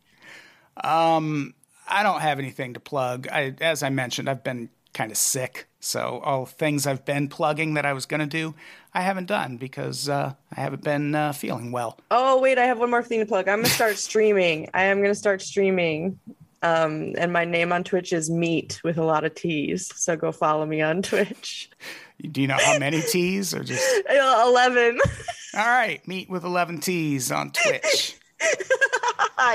[0.85, 1.55] Um,
[1.89, 3.29] I don't have anything to plug.
[3.31, 7.75] I, as I mentioned, I've been kind of sick, so all things I've been plugging
[7.75, 8.55] that I was going to do,
[8.93, 11.99] I haven't done because uh, I haven't been uh, feeling well.
[12.11, 13.49] Oh wait, I have one more thing to plug.
[13.49, 14.69] I'm gonna start streaming.
[14.75, 16.19] I am gonna start streaming.
[16.63, 19.91] Um, and my name on Twitch is Meat with a lot of T's.
[19.97, 21.71] So go follow me on Twitch.
[22.31, 24.99] Do you know how many T's or just Eleven.
[25.55, 26.07] all right?
[26.07, 28.17] Meet with eleven T's on Twitch.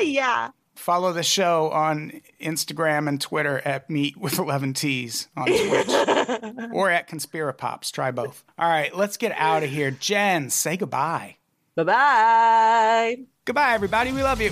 [0.01, 0.49] yeah.
[0.85, 5.89] Follow the show on Instagram and Twitter at Meet with 11 T's on Twitch
[6.71, 7.91] or at Conspirapops.
[7.91, 8.43] Try both.
[8.59, 9.89] All right, let's get out of here.
[9.89, 11.37] Jen, say goodbye.
[11.75, 13.17] Bye bye.
[13.45, 14.11] Goodbye, everybody.
[14.11, 14.51] We love you.